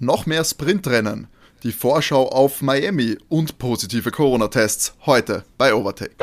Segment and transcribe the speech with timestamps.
[0.00, 1.28] noch mehr Sprintrennen,
[1.62, 6.14] die Vorschau auf Miami und positive Corona-Tests heute bei Overtake.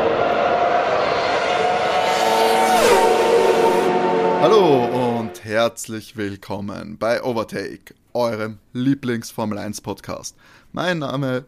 [4.42, 10.36] Hallo und herzlich willkommen bei Overtake, eurem Lieblings-Formel 1 Podcast.
[10.72, 11.46] Mein Name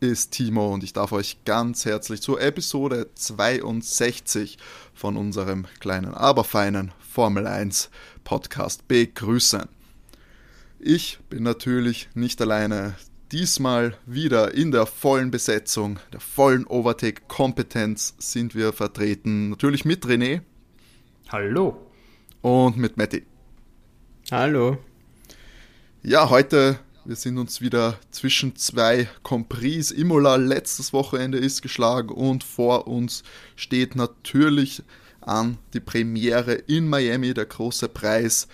[0.00, 4.58] ist Timo und ich darf euch ganz herzlich zur Episode 62
[4.94, 7.90] von unserem kleinen, aber feinen Formel 1
[8.24, 9.77] Podcast begrüßen.
[10.80, 12.94] Ich bin natürlich nicht alleine.
[13.32, 19.50] Diesmal wieder in der vollen Besetzung, der vollen Overtake-Kompetenz sind wir vertreten.
[19.50, 20.42] Natürlich mit René.
[21.30, 21.84] Hallo.
[22.42, 23.26] Und mit Matti.
[24.30, 24.78] Hallo.
[26.04, 29.90] Ja, heute, wir sind uns wieder zwischen zwei Compris.
[29.90, 33.24] Imola letztes Wochenende ist geschlagen und vor uns
[33.56, 34.84] steht natürlich
[35.22, 38.46] an die Premiere in Miami, der große Preis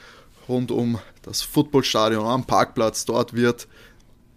[0.49, 3.05] rund um das Footballstadion am Parkplatz.
[3.05, 3.69] Dort wird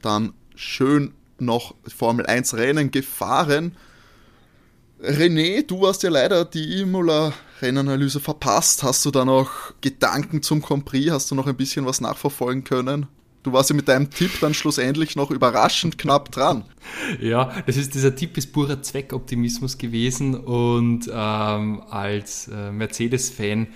[0.02, 3.76] dann schön noch Formel 1 Rennen gefahren.
[5.02, 8.82] René, du hast ja leider die Imola-Rennanalyse verpasst.
[8.82, 11.12] Hast du da noch Gedanken zum Compris?
[11.12, 13.08] Hast du noch ein bisschen was nachverfolgen können?
[13.44, 16.64] Du warst ja mit deinem Tipp dann schlussendlich noch überraschend knapp dran.
[17.22, 23.68] Ja, das ist dieser Tipp ist purer Zweckoptimismus gewesen und ähm, als äh, Mercedes-Fan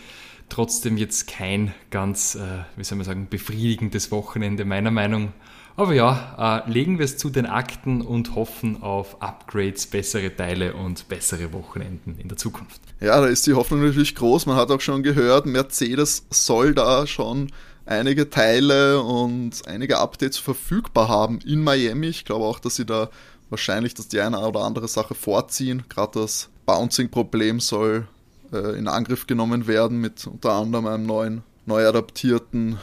[0.51, 2.39] trotzdem jetzt kein ganz, äh,
[2.75, 5.33] wie soll man sagen, befriedigendes Wochenende meiner Meinung.
[5.77, 10.73] Aber ja, äh, legen wir es zu den Akten und hoffen auf Upgrades, bessere Teile
[10.73, 12.81] und bessere Wochenenden in der Zukunft.
[12.99, 14.45] Ja, da ist die Hoffnung natürlich groß.
[14.45, 17.51] Man hat auch schon gehört, Mercedes soll da schon
[17.85, 22.07] einige Teile und einige Updates verfügbar haben in Miami.
[22.07, 23.09] Ich glaube auch, dass sie da
[23.49, 25.83] wahrscheinlich das die eine oder andere Sache vorziehen.
[25.87, 28.07] Gerade das Bouncing-Problem soll
[28.51, 32.77] äh, in Angriff genommen werden mit unter anderem einem neuen, neu adaptierten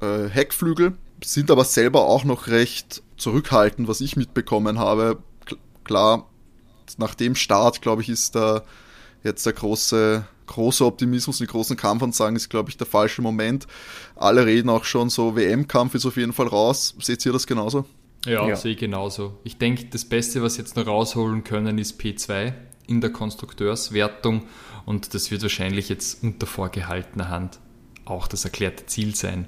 [0.00, 0.94] äh, Heckflügel.
[1.24, 5.18] Sind aber selber auch noch recht zurückhaltend, was ich mitbekommen habe.
[5.84, 6.28] klar,
[6.98, 8.62] nach dem Start, glaube ich, ist da
[9.22, 13.66] jetzt der große, große Optimismus, die großen Kampfansagen ist, glaube ich, der falsche Moment.
[14.16, 16.94] Alle reden auch schon so, WM-Kampf ist auf jeden Fall raus.
[17.00, 17.84] Seht ihr das genauso?
[18.26, 18.56] Ja, ja.
[18.56, 19.38] sehe ich genauso.
[19.44, 22.52] Ich denke, das Beste, was jetzt noch rausholen können, ist P2
[22.86, 24.44] in der Konstrukteurswertung
[24.86, 27.58] und das wird wahrscheinlich jetzt unter vorgehaltener Hand
[28.04, 29.46] auch das erklärte Ziel sein.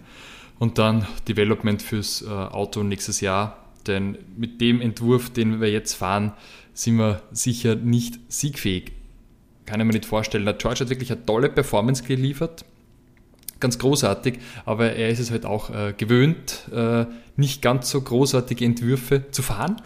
[0.58, 5.94] Und dann Development fürs äh, Auto nächstes Jahr, denn mit dem Entwurf, den wir jetzt
[5.94, 6.32] fahren,
[6.72, 8.92] sind wir sicher nicht siegfähig.
[9.66, 10.44] Kann ich mir nicht vorstellen.
[10.44, 12.64] Der George hat wirklich eine tolle Performance geliefert,
[13.60, 17.06] ganz großartig, aber er ist es halt auch äh, gewöhnt, äh,
[17.36, 19.80] nicht ganz so großartige Entwürfe zu fahren.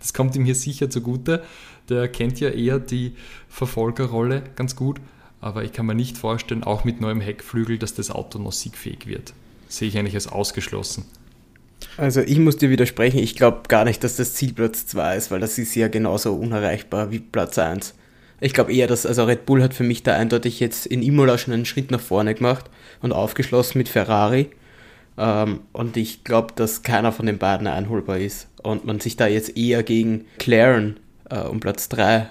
[0.00, 1.44] Das kommt ihm hier sicher zugute.
[1.90, 3.14] Der kennt ja eher die
[3.48, 5.00] Verfolgerrolle ganz gut,
[5.40, 9.06] aber ich kann mir nicht vorstellen, auch mit neuem Heckflügel, dass das Auto noch siegfähig
[9.06, 9.34] wird.
[9.68, 11.04] Sehe ich eigentlich als ausgeschlossen.
[11.96, 15.30] Also ich muss dir widersprechen, ich glaube gar nicht, dass das Ziel Platz 2 ist,
[15.30, 17.94] weil das ist ja genauso unerreichbar wie Platz 1.
[18.40, 21.38] Ich glaube eher, dass also Red Bull hat für mich da eindeutig jetzt in Imola
[21.38, 22.66] schon einen Schritt nach vorne gemacht
[23.02, 24.50] und aufgeschlossen mit Ferrari.
[25.18, 29.26] Ähm, und ich glaube, dass keiner von den beiden einholbar ist und man sich da
[29.26, 32.30] jetzt eher gegen Claren äh, um Platz 3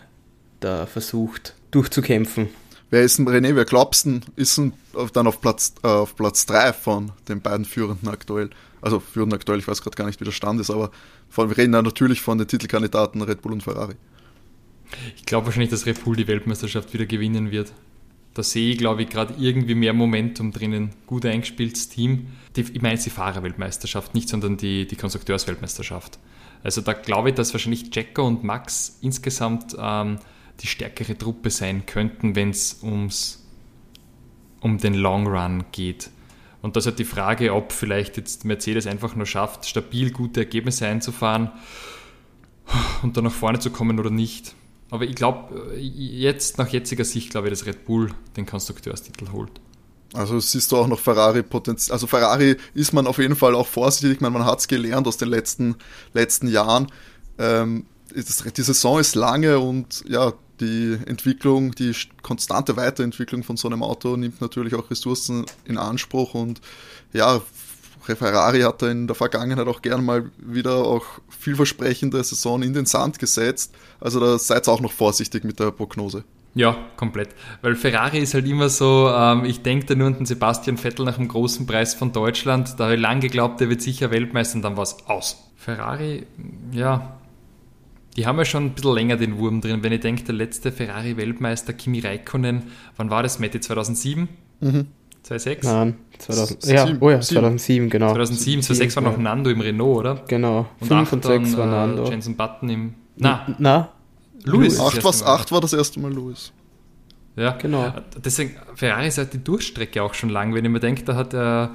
[0.59, 2.49] da versucht durchzukämpfen.
[2.89, 3.55] Wer ist denn René?
[3.55, 4.73] Wer glaubst du, ist denn
[5.13, 8.49] dann auf Platz, äh, auf Platz 3 von den beiden Führenden aktuell?
[8.81, 10.91] Also Führenden aktuell, ich weiß gerade gar nicht, wie der Stand ist, aber
[11.29, 13.95] von, wir reden da natürlich von den Titelkandidaten Red Bull und Ferrari.
[15.15, 17.71] Ich glaube wahrscheinlich, dass Red Bull die Weltmeisterschaft wieder gewinnen wird.
[18.33, 20.91] Da sehe ich, glaube ich, gerade irgendwie mehr Momentum drinnen.
[21.07, 22.27] Gut eingespieltes Team.
[22.55, 26.19] Die, ich meine jetzt die Fahrerweltmeisterschaft, nicht, sondern die, die Konstrukteursweltmeisterschaft.
[26.63, 30.19] Also da glaube ich, dass wahrscheinlich Jacko und Max insgesamt ähm,
[30.59, 36.09] die stärkere Truppe sein könnten, wenn es um den Long Run geht.
[36.61, 40.85] Und das hat die Frage, ob vielleicht jetzt Mercedes einfach nur schafft, stabil gute Ergebnisse
[40.85, 41.51] einzufahren
[43.01, 44.55] und dann nach vorne zu kommen oder nicht.
[44.91, 49.61] Aber ich glaube, jetzt nach jetziger Sicht glaube ich, dass Red Bull den Konstrukteurstitel holt.
[50.13, 51.93] Also siehst du auch noch Ferrari Potenzial.
[51.93, 54.13] Also Ferrari ist man auf jeden Fall auch vorsichtig.
[54.13, 55.75] Ich meine, man hat es gelernt aus den letzten,
[56.13, 56.87] letzten Jahren.
[57.37, 63.83] Ähm, die Saison ist lange und ja, die Entwicklung, die konstante Weiterentwicklung von so einem
[63.83, 66.59] Auto nimmt natürlich auch Ressourcen in Anspruch und
[67.13, 67.41] ja,
[68.01, 72.87] Ferrari hat da in der Vergangenheit auch gern mal wieder auch vielversprechende Saison in den
[72.87, 73.73] Sand gesetzt.
[73.99, 76.23] Also da seid auch noch vorsichtig mit der Prognose.
[76.55, 77.29] Ja, komplett.
[77.61, 81.05] Weil Ferrari ist halt immer so, ähm, ich denke da nur an den Sebastian Vettel
[81.05, 82.79] nach dem großen Preis von Deutschland.
[82.79, 85.51] Da habe ich lange geglaubt, der wird sicher Weltmeister und dann war es aus.
[85.55, 86.25] Ferrari,
[86.71, 87.17] ja,
[88.17, 89.83] die haben ja schon ein bisschen länger den Wurm drin.
[89.83, 92.63] Wenn ich denke, der letzte Ferrari-Weltmeister Kimi Räikkönen,
[92.97, 93.59] wann war das, Matti?
[93.59, 94.27] 2007?
[94.59, 94.87] Mhm.
[95.23, 95.67] 2006?
[95.67, 98.07] Nein, 2000, ja, oh ja, 2007, genau.
[98.13, 100.15] 2007, 2006 war noch Nando im Renault, oder?
[100.27, 102.05] Genau, Und 5 8 und 6 war dann, Nando.
[102.05, 102.93] äh, Jensen Button im...
[103.17, 103.89] Na, Na,
[104.43, 104.77] Lewis.
[104.77, 105.27] das 8, erste was, Mal.
[105.35, 106.51] 8 war das erste Mal Lewis.
[107.35, 107.93] Ja, Genau.
[108.23, 110.53] Deswegen, Ferrari ist halt die Durchstrecke auch schon lang.
[110.53, 111.71] Wenn ich mir denke, da hat der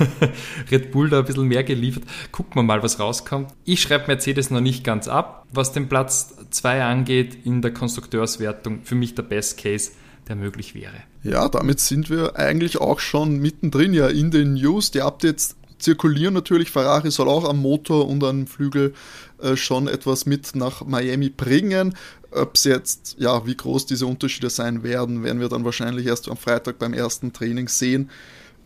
[0.70, 2.02] Red Bull da ein bisschen mehr geliefert.
[2.32, 3.50] Gucken wir mal, was rauskommt.
[3.64, 8.80] Ich schreibe Mercedes noch nicht ganz ab, was den Platz 2 angeht in der Konstrukteurswertung.
[8.84, 9.92] Für mich der Best Case,
[10.28, 10.92] der möglich wäre.
[11.22, 14.90] Ja, damit sind wir eigentlich auch schon mittendrin ja in den News.
[14.90, 16.70] Die Updates zirkulieren natürlich.
[16.70, 18.92] Ferrari soll auch am Motor und am Flügel
[19.42, 21.94] äh, schon etwas mit nach Miami bringen.
[22.30, 26.28] Ob es jetzt, ja, wie groß diese Unterschiede sein werden, werden wir dann wahrscheinlich erst
[26.28, 28.10] am Freitag beim ersten Training sehen.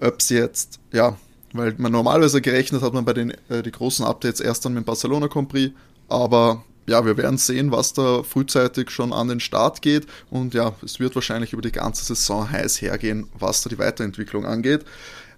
[0.00, 1.16] Ob es jetzt, ja,
[1.54, 4.82] weil man normalerweise gerechnet hat man bei den äh, die großen Updates erst dann mit
[4.82, 5.72] dem Barcelona Prix,
[6.08, 10.74] aber ja, wir werden sehen, was da frühzeitig schon an den Start geht und ja,
[10.84, 14.84] es wird wahrscheinlich über die ganze Saison heiß hergehen, was da die Weiterentwicklung angeht.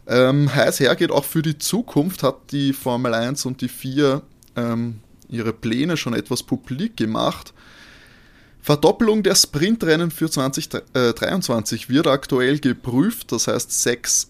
[0.08, 4.22] Ähm, heiß hergeht auch für die Zukunft, hat die Formel 1 und die 4
[4.56, 7.52] ähm, ihre Pläne schon etwas publik gemacht.
[8.60, 14.28] Verdoppelung der Sprintrennen für 2023 wird aktuell geprüft, das heißt sechs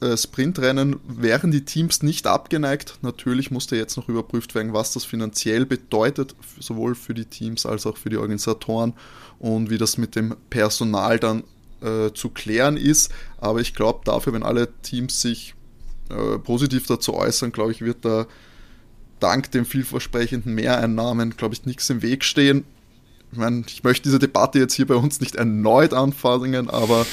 [0.00, 2.98] äh, Sprintrennen wären die Teams nicht abgeneigt.
[3.02, 7.86] Natürlich musste jetzt noch überprüft werden, was das finanziell bedeutet, sowohl für die Teams als
[7.86, 8.94] auch für die Organisatoren
[9.38, 11.44] und wie das mit dem Personal dann
[11.80, 13.12] äh, zu klären ist.
[13.38, 15.54] Aber ich glaube, dafür, wenn alle Teams sich
[16.10, 18.26] äh, positiv dazu äußern, glaube ich, wird da
[19.24, 22.64] dank dem vielversprechenden Mehreinnahmen, glaube ich, nichts im Weg stehen.
[23.32, 27.06] Ich meine, ich möchte diese Debatte jetzt hier bei uns nicht erneut anfangen, aber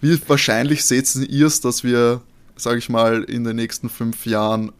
[0.00, 2.20] wie wahrscheinlich seht ihr es, dass wir,
[2.56, 4.72] sage ich mal, in den nächsten fünf Jahren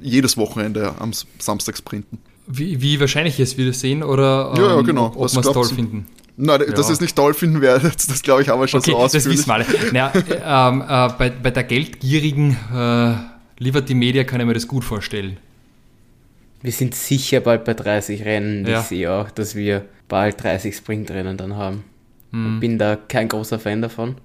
[0.00, 2.18] jedes Wochenende am Samstag sprinten?
[2.46, 5.06] Wie, wie wahrscheinlich es wir sehen oder Ja, ja, ähm, genau.
[5.08, 6.06] ob, ob wir es toll finden?
[6.38, 6.94] Nein, dass Ja.
[6.94, 9.14] es nicht toll finden werde, das, das glaube ich, haben wir schon Okay, so das
[9.16, 9.38] ausführlich.
[9.40, 9.66] wissen wir alle.
[9.92, 13.14] Naja, äh, ähm, äh, bei, bei der geldgierigen äh,
[13.62, 15.36] Liberty Media kann ich mir das gut vorstellen.
[16.62, 18.66] Wir sind sicher bald bei 30 Rennen.
[18.66, 18.80] Ja.
[18.80, 21.84] Ich sehe auch, dass wir bald 30 Sprintrennen dann haben.
[22.32, 22.54] Hm.
[22.54, 24.16] Ich bin da kein großer Fan davon.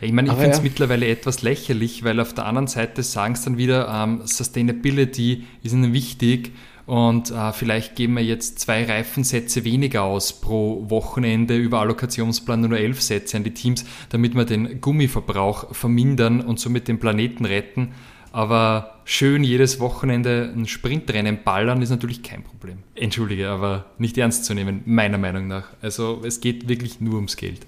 [0.00, 0.62] Ich meine, ich finde es ja.
[0.62, 5.72] mittlerweile etwas lächerlich, weil auf der anderen Seite sagen es dann wieder, ähm, Sustainability ist
[5.72, 6.52] ihnen wichtig
[6.86, 12.78] und äh, vielleicht geben wir jetzt zwei Reifensätze weniger aus pro Wochenende über Allokationsplan nur
[12.78, 17.92] elf Sätze an die Teams, damit wir den Gummiverbrauch vermindern und somit den Planeten retten.
[18.32, 22.78] Aber schön jedes Wochenende ein Sprintrennen ballern ist natürlich kein Problem.
[22.94, 25.68] Entschuldige, aber nicht ernst zu nehmen, meiner Meinung nach.
[25.82, 27.60] Also es geht wirklich nur ums Geld.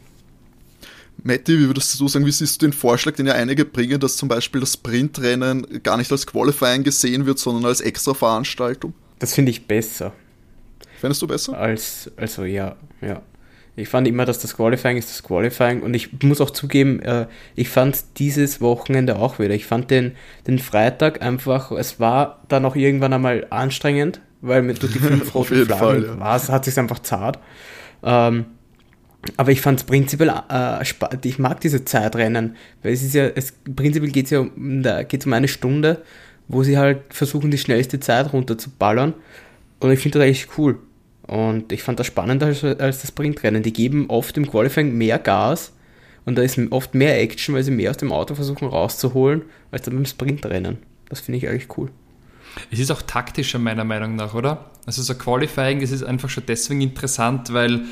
[1.23, 4.17] Matti, wie würdest du sagen, wie siehst du den Vorschlag, den ja einige bringen, dass
[4.17, 8.95] zum Beispiel das Sprintrennen gar nicht als Qualifying gesehen wird, sondern als extra Veranstaltung?
[9.19, 10.13] Das finde ich besser.
[10.99, 11.57] Fändest du besser?
[11.57, 13.23] Als, also ja, ja.
[13.77, 17.27] Ich fand immer, dass das Qualifying ist das Qualifying und ich muss auch zugeben, äh,
[17.57, 19.55] ich fand dieses Wochenende auch wieder.
[19.55, 20.13] Ich fand den,
[20.47, 25.35] den Freitag einfach, es war dann auch irgendwann einmal anstrengend, weil mit durch die fünf
[25.35, 26.21] roten Flaggen ja.
[26.21, 27.41] war es, hat sich einfach zart.
[28.05, 28.47] Ähm,
[29.37, 30.83] aber ich fand es prinzipiell, äh,
[31.23, 35.03] ich mag diese Zeitrennen, weil es ist ja, es, prinzipiell geht es ja um, da
[35.03, 36.03] geht's um eine Stunde,
[36.47, 39.15] wo sie halt versuchen, die schnellste Zeit runterzuballern.
[39.81, 40.79] Und ich finde das eigentlich cool.
[41.27, 43.63] Und ich fand das spannender als, als das Sprintrennen.
[43.63, 45.73] Die geben oft im Qualifying mehr Gas
[46.25, 49.83] und da ist oft mehr Action, weil sie mehr aus dem Auto versuchen rauszuholen, als
[49.83, 50.79] dann beim Sprintrennen.
[51.09, 51.91] Das finde ich eigentlich cool.
[52.71, 54.71] Es ist auch taktischer meiner Meinung nach, oder?
[54.87, 57.83] Also so Qualifying, das ist einfach schon deswegen interessant, weil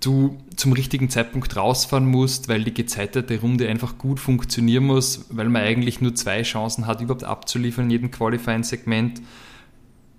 [0.00, 5.48] du zum richtigen Zeitpunkt rausfahren musst, weil die gezeitete Runde einfach gut funktionieren muss, weil
[5.48, 9.22] man eigentlich nur zwei Chancen hat, überhaupt abzuliefern in jedem Qualifying-Segment.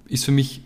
[0.08, 0.62] Ist für mich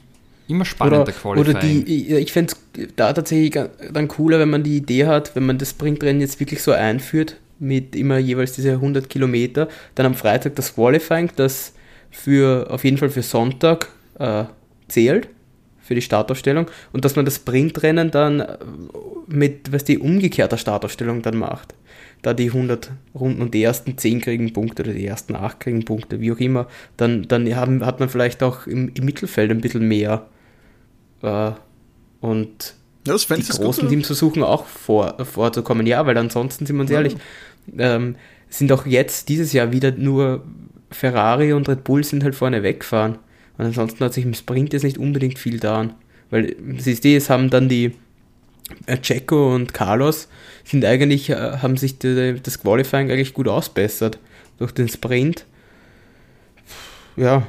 [0.48, 1.56] immer spannender Oder, Qualifying.
[1.56, 5.46] oder die, ich fände es da tatsächlich dann cooler, wenn man die Idee hat, wenn
[5.46, 10.16] man das Sprintrennen jetzt wirklich so einführt, mit immer jeweils diese 100 Kilometer, dann am
[10.16, 11.74] Freitag das Qualifying, das
[12.12, 13.90] für, auf jeden Fall für Sonntag
[14.20, 14.46] äh,
[14.88, 15.28] zählt,
[15.80, 18.58] für die Startaufstellung, und dass man das Sprintrennen dann äh,
[19.28, 21.74] mit, was die umgekehrter Startaufstellung dann macht.
[22.24, 25.86] Da die 100 Runden und die ersten 10 kriegen Punkte oder die ersten 8 kriegen
[25.86, 29.62] Punkte, wie auch immer, dann, dann haben, hat man vielleicht auch im, im Mittelfeld ein
[29.62, 30.26] bisschen mehr
[31.22, 31.52] äh,
[32.22, 33.90] und Ja, die großen.
[33.90, 35.88] Teams versuchen auch vor, vorzukommen.
[35.88, 37.16] Ja, weil ansonsten sind wir uns ehrlich,
[37.78, 38.16] ähm,
[38.50, 40.44] sind auch jetzt dieses Jahr wieder nur
[40.92, 43.18] Ferrari und Red Bull sind halt vorne weggefahren.
[43.58, 45.94] Und ansonsten hat sich im Sprint jetzt nicht unbedingt viel getan.
[46.30, 47.94] Weil, siehst du, es haben dann die
[48.86, 50.28] äh, Checo und Carlos
[50.64, 54.20] sind eigentlich, äh, haben sich die, das Qualifying eigentlich gut ausbessert
[54.58, 55.46] durch den Sprint.
[57.16, 57.48] Ja,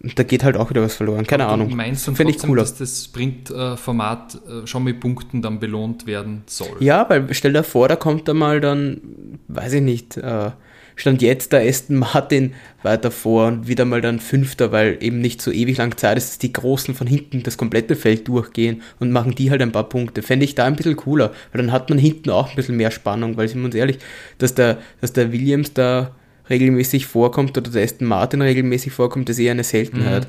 [0.00, 1.26] da geht halt auch wieder was verloren.
[1.26, 1.76] Keine Aber du Ahnung.
[1.76, 2.62] Meinst du Fänd ich cooler.
[2.62, 6.76] dass das Sprint-Format äh, schon mit Punkten dann belohnt werden soll?
[6.80, 9.00] Ja, weil stell dir vor, da kommt da mal dann,
[9.48, 10.50] weiß ich nicht, äh,
[10.94, 15.42] stand jetzt der Aston Martin weiter vor und wieder mal dann Fünfter, weil eben nicht
[15.42, 19.10] so ewig lang Zeit ist, dass die Großen von hinten das komplette Feld durchgehen und
[19.10, 20.22] machen die halt ein paar Punkte.
[20.22, 22.90] Fände ich da ein bisschen cooler, weil dann hat man hinten auch ein bisschen mehr
[22.90, 23.98] Spannung, weil sind wir uns ehrlich,
[24.38, 26.12] dass der, dass der Williams da
[26.50, 30.26] regelmäßig vorkommt oder der Aston Martin regelmäßig vorkommt, ist eher eine Seltenheit.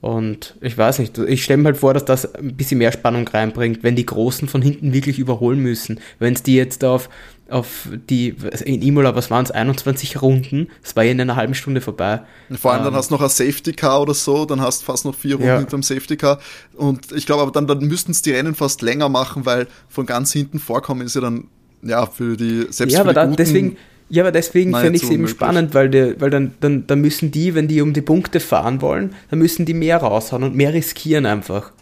[0.00, 3.26] Und ich weiß nicht, ich stelle mir halt vor, dass das ein bisschen mehr Spannung
[3.26, 5.98] reinbringt, wenn die Großen von hinten wirklich überholen müssen.
[6.18, 7.08] Wenn es die jetzt auf,
[7.48, 8.34] auf die,
[8.66, 12.20] in Imola, was waren es, 21 Runden, das war ja in einer halben Stunde vorbei.
[12.60, 14.84] Vor allem dann Ähm, hast du noch ein Safety Car oder so, dann hast du
[14.84, 15.58] fast noch vier Runden Ja.
[15.58, 16.38] hinterm Safety Car.
[16.74, 20.04] Und ich glaube aber dann, dann müssten es die Rennen fast länger machen, weil von
[20.04, 21.44] ganz hinten vorkommen ist ja dann,
[21.80, 23.76] ja, für die, selbst ja, für aber die da, Guten, deswegen,
[24.08, 27.30] ja, aber deswegen finde ich es eben spannend, weil, der, weil dann, dann, dann müssen
[27.30, 30.72] die, wenn die um die Punkte fahren wollen, dann müssen die mehr raushauen und mehr
[30.72, 31.72] riskieren einfach.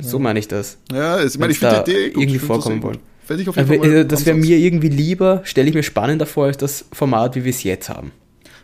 [0.00, 0.78] So meine ich das.
[0.92, 2.22] Ja, ich meine, ich finde die Idee gut.
[2.22, 2.84] irgendwie vorkommen gut.
[2.84, 2.98] wollen.
[3.40, 6.26] Ich auf jeden Also, Fall äh, das wäre mir irgendwie lieber, stelle ich mir spannender
[6.26, 8.12] vor, als das Format, wie wir es jetzt haben.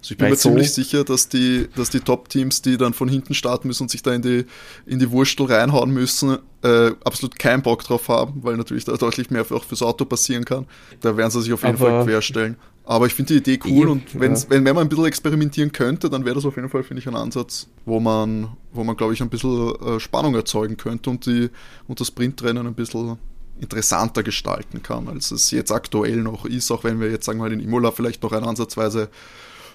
[0.01, 2.95] Also ich bin weil mir so- ziemlich sicher, dass die, dass die Top-Teams, die dann
[2.95, 4.47] von hinten starten müssen und sich da in die,
[4.87, 9.31] in die Wurstel reinhauen müssen, äh, absolut keinen Bock drauf haben, weil natürlich da deutlich
[9.31, 10.67] mehr für, auch fürs Auto passieren kann.
[11.01, 12.57] Da werden sie sich auf jeden Aber- Fall querstellen.
[12.85, 14.51] Aber ich finde die Idee cool Ja, und wenn's, ja.
[14.51, 17.07] wenn, wenn man ein bisschen experimentieren könnte, dann wäre das auf jeden Fall, finde ich,
[17.07, 21.25] ein Ansatz, wo man, wo man, glaube ich, ein bisschen äh, Spannung erzeugen könnte und,
[21.27, 21.51] die,
[21.87, 23.17] und das Sprintrennen ein bisschen
[23.61, 27.45] interessanter gestalten kann, als es jetzt aktuell noch ist, auch wenn wir jetzt, sagen wir
[27.45, 29.09] mal, in Imola vielleicht noch ein ansatzweise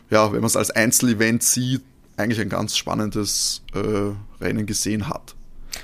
[0.09, 1.81] ja, wenn man es als Einzelevent sieht,
[2.17, 5.35] eigentlich ein ganz spannendes äh, Rennen gesehen hat.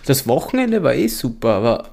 [0.05, 1.89] Das Wochenende war eh super, aber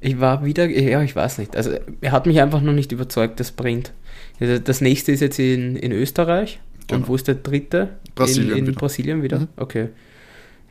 [0.00, 1.56] ich war wieder, ja, ich weiß nicht.
[1.56, 3.92] Also, er hat mich einfach noch nicht überzeugt, das Sprint.
[4.38, 6.60] Ja, Das nächste ist jetzt in, in Österreich.
[6.86, 7.00] Genau.
[7.00, 7.96] Und wo ist der dritte?
[8.14, 8.78] Brasilien in, in wieder.
[8.78, 9.40] Brasilien wieder?
[9.40, 9.48] Mhm.
[9.56, 9.88] Okay.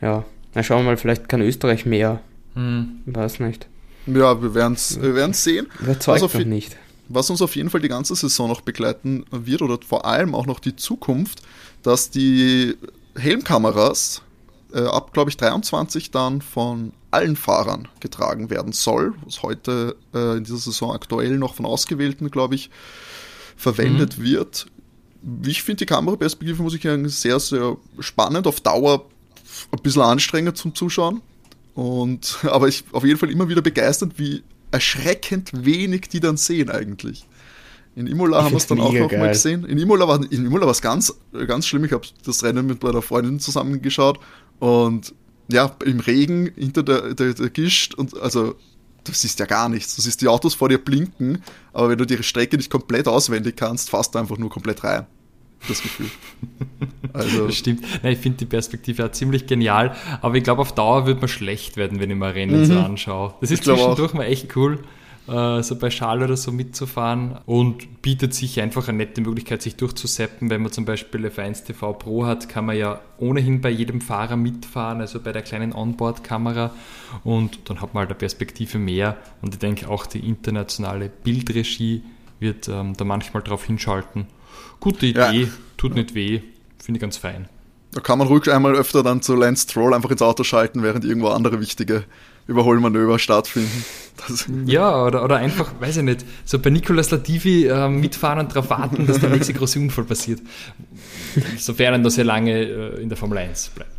[0.01, 2.21] Ja, na schauen wir mal, vielleicht kann Österreich mehr.
[2.55, 3.01] Hm.
[3.05, 3.67] Ich weiß nicht.
[4.07, 5.67] Ja, wir werden es wir werden's sehen.
[5.79, 6.77] Überzeugt Also noch nicht.
[7.09, 10.45] Was uns auf jeden Fall die ganze Saison noch begleiten wird oder vor allem auch
[10.45, 11.41] noch die Zukunft,
[11.83, 12.75] dass die
[13.15, 14.21] Helmkameras
[14.73, 20.37] äh, ab, glaube ich, 23 dann von allen Fahrern getragen werden soll, was heute äh,
[20.37, 22.69] in dieser Saison aktuell noch von Ausgewählten, glaube ich,
[23.55, 24.67] verwendet wird.
[25.45, 29.05] Ich finde die Kameraperspektive, muss ich sagen, sehr, sehr spannend, auf Dauer
[29.71, 31.21] ein bisschen anstrengend zum Zuschauen.
[31.73, 36.69] Und, aber ich auf jeden Fall immer wieder begeistert, wie erschreckend wenig die dann sehen
[36.69, 37.25] eigentlich.
[37.95, 39.29] In Imola Ich haben wir es dann auch noch mal geil.
[39.29, 39.65] gesehen.
[39.65, 41.15] In Imola war in Imola war es ganz,
[41.47, 41.83] ganz schlimm.
[41.85, 44.19] Ich habe das Rennen mit meiner Freundin zusammengeschaut
[44.59, 45.13] und
[45.49, 48.55] ja, im Regen hinter der, der, der Gischt und also
[49.03, 49.95] du siehst ja gar nichts.
[49.95, 51.41] Du siehst die Autos vor dir blinken,
[51.73, 55.07] aber wenn du die Strecke nicht komplett auswendig kannst, fährst du einfach nur komplett rein.
[55.67, 56.07] Das Gefühl.
[57.13, 57.81] Also, Das stimmt.
[58.03, 61.27] Nein, ich finde die Perspektive auch ziemlich genial, aber ich glaube, auf Dauer wird man
[61.27, 63.33] schlecht werden, wenn ich mir Rennen so anschaue.
[63.41, 64.83] Das ist zwischendurch mal echt cool,
[65.27, 69.75] äh, so bei Schal oder so mitzufahren und bietet sich einfach eine nette Möglichkeit, sich
[69.77, 70.49] durchzuseppen.
[70.49, 74.35] Wenn man zum Beispiel F1 TV Pro hat, kann man ja ohnehin bei jedem Fahrer
[74.35, 76.71] mitfahren, also bei der kleinen Onboard-Kamera
[77.23, 82.03] und dann hat man halt eine Perspektive mehr und ich denke auch die internationale Bildregie
[82.39, 84.27] wird ähm, da manchmal drauf hinschalten.
[84.79, 85.31] Gute Ja.
[85.31, 86.41] Idee, tut nicht weh,
[86.83, 87.47] finde ich ganz fein.
[87.91, 91.03] da kann man ruhig einmal öfter dann zu Lance Stroll einfach ins Auto schalten, während
[91.05, 92.03] irgendwo andere wichtige
[92.47, 93.83] Überholmanöver stattfinden.
[94.27, 98.51] Das, Ja, oder, oder einfach, weiß ich nicht, so bei Nicolas Latifi äh, mitfahren und
[98.55, 100.41] darauf warten, dass der nächste große Unfall passiert.
[101.57, 103.91] Sofern er noch sehr lange äh, in der Formel 1 bleibt.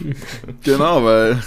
[0.64, 1.42] Genau, weil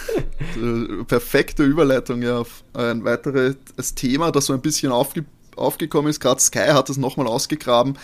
[0.55, 3.55] äh, perfekte Überleitung ja auf ein weiteres
[3.95, 6.19] Thema, das so ein bisschen aufge aufgekommen ist.
[6.19, 7.97] Gerade Sky hat es nochmal ausgegraben.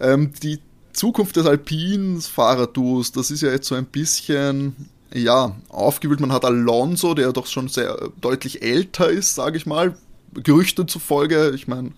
[0.00, 0.60] Ähm, die
[0.92, 6.20] Zukunft des Alpin-Fahrerduos, das ist ja jetzt so ein bisschen ja, aufgewühlt.
[6.20, 9.96] Man hat Alonso, der doch schon sehr äh, deutlich älter ist, sage ich mal.
[10.34, 11.92] Gerüchte zufolge, ich meine,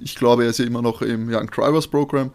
[0.00, 2.32] ich glaube, er ist ja immer noch im Young Drivers Program,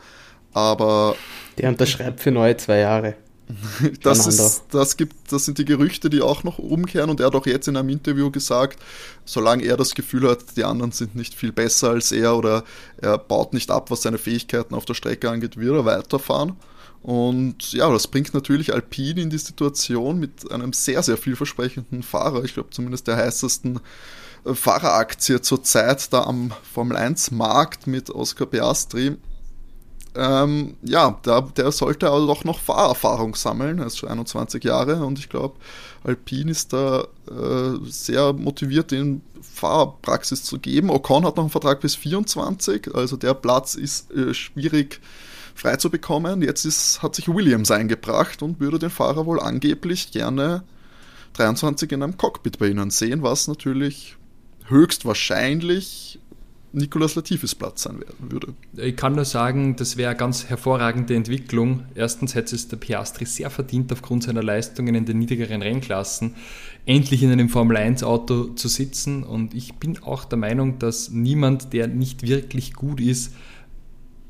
[0.54, 1.16] aber
[1.58, 3.16] Der unterschreibt für neue zwei Jahre.
[4.04, 7.10] das, ist, das, gibt, das sind die Gerüchte, die auch noch umkehren.
[7.10, 8.80] Und er hat auch jetzt in einem Interview gesagt,
[9.26, 12.64] solange er das Gefühl hat, die anderen sind nicht viel besser als er oder
[12.98, 16.56] er baut nicht ab, was seine Fähigkeiten auf der Strecke angeht, wird er weiterfahren.
[17.02, 22.44] Und ja, das bringt natürlich Alpine in die Situation mit einem sehr, sehr vielversprechenden Fahrer.
[22.44, 23.80] Ich glaube, zumindest der heißesten
[24.46, 29.18] Fahreraktie zurzeit da am Formel 1 Markt mit Oscar Piastri.
[30.14, 33.80] Ähm, ja, der, der sollte also doch noch Fahrerfahrung sammeln.
[33.80, 35.56] Er ist schon 21 Jahre und ich glaube,
[36.04, 40.90] Alpine ist da äh, sehr motiviert, ihm Fahrpraxis zu geben.
[40.90, 45.00] Ocon hat noch einen Vertrag bis 24, also der Platz ist äh, schwierig
[45.56, 46.42] frei zu bekommen.
[46.42, 50.64] Jetzt ist, hat sich Williams eingebracht und würde den Fahrer wohl angeblich gerne
[51.34, 54.18] 23 in einem Cockpit bei ihnen sehen, was natürlich
[54.68, 56.20] höchstwahrscheinlich
[56.74, 58.54] Nicolas Latifis Platz sein werden würde.
[58.78, 61.84] Ich kann nur sagen, das wäre eine ganz hervorragende Entwicklung.
[61.96, 66.36] Erstens hätte es der Piastri sehr verdient, aufgrund seiner Leistungen in den niedrigeren Rennklassen
[66.86, 69.24] endlich in einem Formel 1 Auto zu sitzen.
[69.24, 73.34] Und ich bin auch der Meinung, dass niemand, der nicht wirklich gut ist,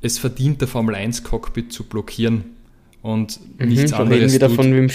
[0.02, 2.44] es verdient, der Formel 1 Cockpit zu blockieren.
[3.02, 4.20] Und mhm, nichts anderes.
[4.20, 4.90] Reden wir davon,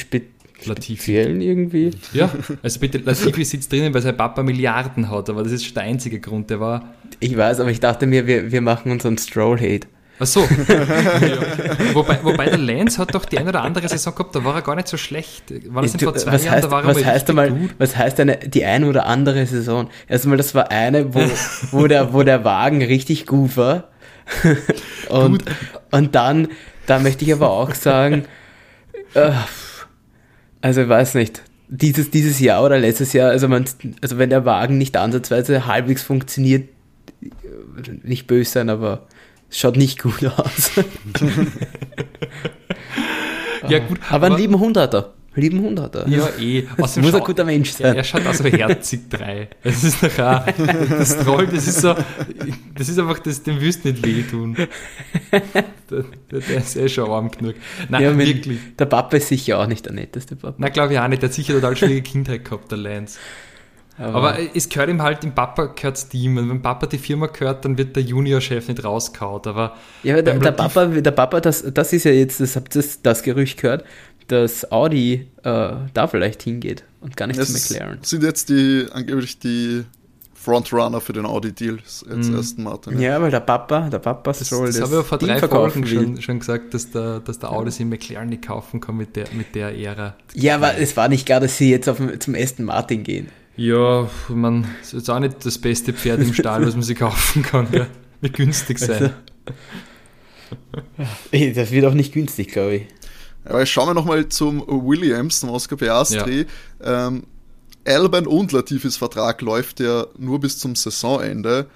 [0.64, 1.90] wem Speziellen irgendwie?
[2.12, 2.30] Ja,
[2.62, 6.20] also bitte, Latifi sitzt drinnen, weil sein Papa Milliarden hat, aber das ist der einzige
[6.20, 6.94] Grund, der war.
[7.20, 9.88] Ich weiß, aber ich dachte mir, wir, wir machen unseren Stroll-Hate.
[10.18, 10.40] Ach so.
[10.68, 11.94] ja.
[11.94, 14.62] wobei, wobei der Lance hat doch die eine oder andere Saison gehabt, da war er
[14.62, 15.52] gar nicht so schlecht.
[15.72, 17.75] War das vor zwei was Jahren, heißt, da war er was heißt einmal, gut.
[17.78, 19.90] Was heißt eine, die eine oder andere Saison?
[20.08, 21.20] Erstmal, das war eine, wo,
[21.70, 23.88] wo, der, wo der Wagen richtig gut war.
[25.08, 25.44] und,
[25.90, 26.48] und dann,
[26.86, 28.25] da möchte ich aber auch sagen,
[29.14, 29.32] äh,
[30.60, 33.64] also ich weiß nicht, dieses, dieses Jahr oder letztes Jahr, also, man,
[34.00, 36.68] also wenn der Wagen nicht ansatzweise halbwegs funktioniert,
[38.02, 39.06] nicht böse sein, aber
[39.50, 40.72] es schaut nicht gut aus.
[43.68, 43.98] ja, gut.
[44.08, 45.12] Aber, aber einen lieben Hund hat er.
[45.37, 46.09] Lieben Hund hat er.
[46.09, 46.66] Ja, eh.
[46.76, 47.88] Das muss ein guter Mensch sein.
[47.88, 49.49] Ja, er schaut auch so herzig drei.
[49.62, 50.45] Das ist doch auch,
[50.90, 51.95] das Troll, das ist so,
[52.75, 54.57] das ist einfach, das, dem wirst du nicht wehtun.
[55.90, 57.55] Der, der, der ist eh schon arm genug.
[57.88, 58.59] Nein, ja, wirklich.
[58.78, 60.55] Der Papa ist sicher auch nicht der netteste Papa.
[60.59, 61.23] Nein, glaube ich auch nicht.
[61.23, 63.19] Der hat sicher total schwierige Kindheit gehabt, der Lance.
[63.99, 66.37] Aber, Aber, es gehört ihm halt, im Papa gehört Team.
[66.37, 69.47] Und wenn Papa die Firma gehört, dann wird der Juniorchef nicht rauskaut.
[69.47, 72.75] Aber ja, aber der, der Papa, der Papa das, das ist ja jetzt, das habt
[72.76, 73.85] das, das Gerücht gehört,
[74.28, 77.99] dass Audi äh, da vielleicht hingeht und gar nicht es zu McLaren.
[78.02, 79.85] Sind jetzt die angeblich die
[80.35, 82.35] Frontrunner für den Audi-Deal jetzt mm.
[82.35, 83.00] ersten Martin.
[83.00, 85.87] Ja, weil der Papa, der Papa das, Stroll das, das habe ich vor drei Folgen
[85.87, 89.26] schon, schon, gesagt, dass der, dass der Audi sich McLaren nicht kaufen kann mit der,
[89.33, 90.14] mit der Ära.
[90.35, 93.28] Ja, aber es war nicht klar, dass sie jetzt auf, zum Aston Martin gehen.
[93.56, 97.42] Ja, man, das ist auch nicht das beste Pferd im Stall, was man sich kaufen
[97.42, 97.66] kann.
[97.73, 97.87] Ja.
[98.21, 99.14] Wird günstig sein.
[101.33, 102.87] Also, das wird auch nicht günstig, glaube ich.
[103.47, 106.47] Aber schauen wir nochmal zum Williams, zum Oscar Piastri.
[106.81, 107.09] Ja.
[107.09, 107.25] Ähm,
[107.87, 111.67] Alban und Latifis Vertrag läuft ja nur bis zum Saisonende.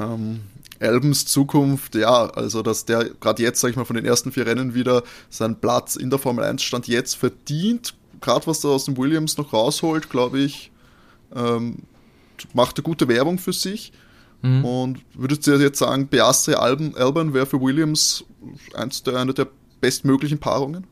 [0.00, 0.40] Ähm,
[0.80, 4.46] Albans Zukunft, ja, also dass der gerade jetzt, sag ich mal, von den ersten vier
[4.46, 7.94] Rennen wieder seinen Platz in der Formel 1 stand jetzt verdient.
[8.20, 10.70] Gerade was er aus dem Williams noch rausholt, glaube ich,
[11.34, 11.76] ähm,
[12.52, 13.92] macht eine gute Werbung für sich.
[14.42, 14.64] Mhm.
[14.64, 18.24] Und würdest du jetzt sagen, Piastri Alban, Alban wäre für Williams
[18.74, 19.48] eins der, eine der
[19.80, 20.86] bestmöglichen Paarungen?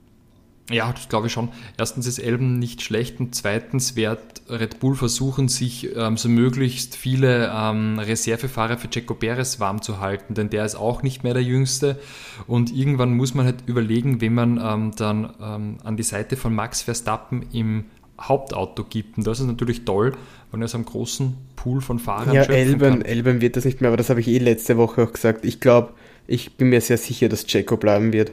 [0.71, 1.51] Ja, das glaube ich schon.
[1.77, 6.97] Erstens ist Elben nicht schlecht und zweitens wird Red Bull versuchen, sich ähm, so möglichst
[6.97, 11.35] viele ähm, Reservefahrer für Checo Perez warm zu halten, denn der ist auch nicht mehr
[11.35, 11.99] der Jüngste
[12.47, 16.55] und irgendwann muss man halt überlegen, wenn man ähm, dann ähm, an die Seite von
[16.55, 17.85] Max Verstappen im
[18.19, 19.19] Hauptauto gibt.
[19.19, 20.13] Und das ist natürlich toll,
[20.51, 23.89] wenn er so einen großen Pool von Fahrern Ja, Elben, Elben wird das nicht mehr,
[23.89, 25.45] aber das habe ich eh letzte Woche auch gesagt.
[25.45, 25.93] Ich glaube,
[26.27, 28.33] ich bin mir sehr sicher, dass Checo bleiben wird.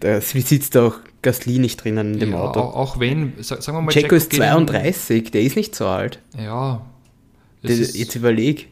[0.00, 2.60] Da sitzt auch Gasly nicht drinnen in dem ja, Auto.
[2.60, 6.20] Auch wenn, sagen wir mal, Checo, ist 32, der ist nicht so alt.
[6.38, 6.86] Ja.
[7.62, 8.68] Der, jetzt überleg,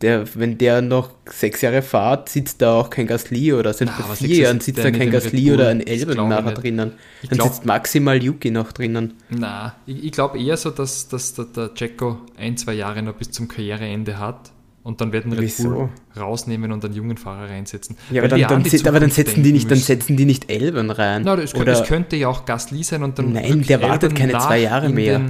[0.00, 4.16] der, wenn der noch sechs Jahre fährt, sitzt da auch kein Gasly oder sind vor
[4.16, 6.92] vier Jahren sitzt da kein Gasly oder ein Elben nachher drinnen.
[7.22, 9.14] Ich Dann glaub, sitzt maximal Yuki noch drinnen.
[9.30, 13.14] Na, ich, ich glaube eher so, dass, dass der, der Checo ein, zwei Jahre noch
[13.14, 14.50] bis zum Karriereende hat
[14.84, 15.70] und dann werden Red Wieso?
[15.70, 17.96] Bull rausnehmen und einen jungen Fahrer reinsetzen.
[18.10, 21.22] Ja, aber dann, dann, aber dann, setzen die nicht, dann setzen die nicht Elben rein.
[21.24, 23.32] Na, das, könnte, das könnte ja auch Gasly sein und dann.
[23.32, 25.22] Nein, der wartet keine zwei Jahre mehr.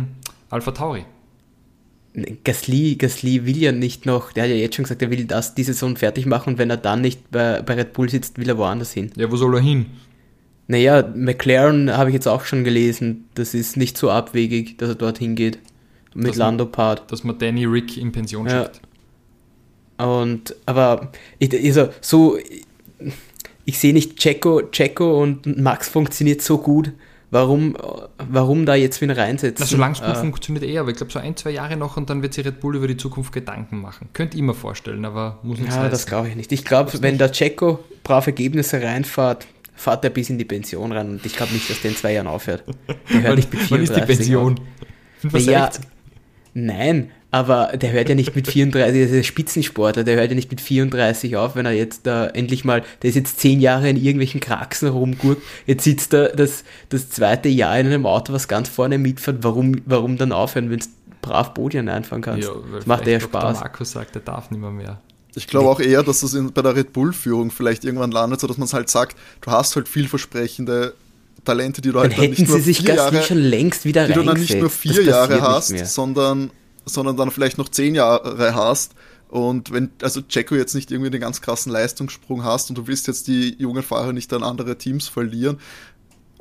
[0.51, 1.07] Alpha Tauri.
[2.45, 5.55] Gasly, Gasly will ja nicht noch, der hat ja jetzt schon gesagt, er will das
[5.55, 8.49] diese Saison fertig machen und wenn er dann nicht bei, bei Red Bull sitzt, will
[8.49, 9.11] er woanders hin.
[9.17, 9.87] Ja, wo soll er hin?
[10.69, 14.95] Naja, McLaren habe ich jetzt auch schon gelesen, das ist nicht so abwegig, dass er
[14.95, 15.59] dorthin geht.
[16.15, 17.11] Mit dass Lando Part.
[17.11, 18.71] Dass man Danny Rick in Pension ja.
[19.99, 22.37] Und, aber, ich, also, so,
[23.65, 26.93] ich sehe nicht, Checo, Checo und Max funktioniert so gut.
[27.31, 27.77] Warum,
[28.19, 29.65] warum da jetzt wieder reinsetzen?
[29.65, 31.97] Also, solange es gut äh, funktioniert eher, aber ich glaube, so ein, zwei Jahre noch
[31.97, 34.09] und dann wird sich Red Bull über die Zukunft Gedanken machen.
[34.13, 35.91] Könnt ihr mir vorstellen, aber muss nicht Ja, heißen.
[35.91, 36.53] das glaube ich nicht.
[36.53, 41.11] Ich glaube, wenn der Checo brav Ergebnisse reinfährt, fährt er bis in die Pension rein
[41.11, 42.63] und ich glaube nicht, dass der in zwei Jahren aufhört.
[43.13, 44.61] Der hört nicht mit 34 Wann ist die Pension?
[45.23, 45.53] 65?
[45.53, 45.71] Ja,
[46.53, 50.53] nein, aber der hört ja nicht mit 34, der ist Spitzensportler, der hört ja nicht
[50.53, 53.97] mit 34 auf, wenn er jetzt da endlich mal, der ist jetzt zehn Jahre in
[53.97, 58.69] irgendwelchen Kraxen rumgurkt, jetzt sitzt er das, das zweite Jahr in einem Auto, was ganz
[58.69, 60.87] vorne mitfährt, warum, warum dann aufhören, wenn du
[61.23, 62.47] brav Podien einfahren kannst?
[62.47, 63.55] Ja, das macht ja Spaß.
[63.55, 65.01] Der Markus sagt, er darf nicht mehr mehr.
[65.35, 68.47] Ich glaube auch eher, dass das in, bei der Red Bull-Führung vielleicht irgendwann landet, so
[68.47, 70.95] dass man es halt sagt, du hast halt vielversprechende
[71.45, 73.85] Talente, die du Dann halt dann hätten nicht nur sie sich vier Jahre, schon längst
[73.85, 75.85] wieder die du dann nicht nur vier Jahre hast, mehr.
[75.85, 76.53] sondern,
[76.87, 78.93] sondern dann vielleicht noch zehn Jahre hast.
[79.29, 83.07] Und wenn, also Jacko jetzt nicht irgendwie den ganz krassen Leistungssprung hast und du willst
[83.09, 85.59] jetzt die jungen Fahrer nicht an andere Teams verlieren,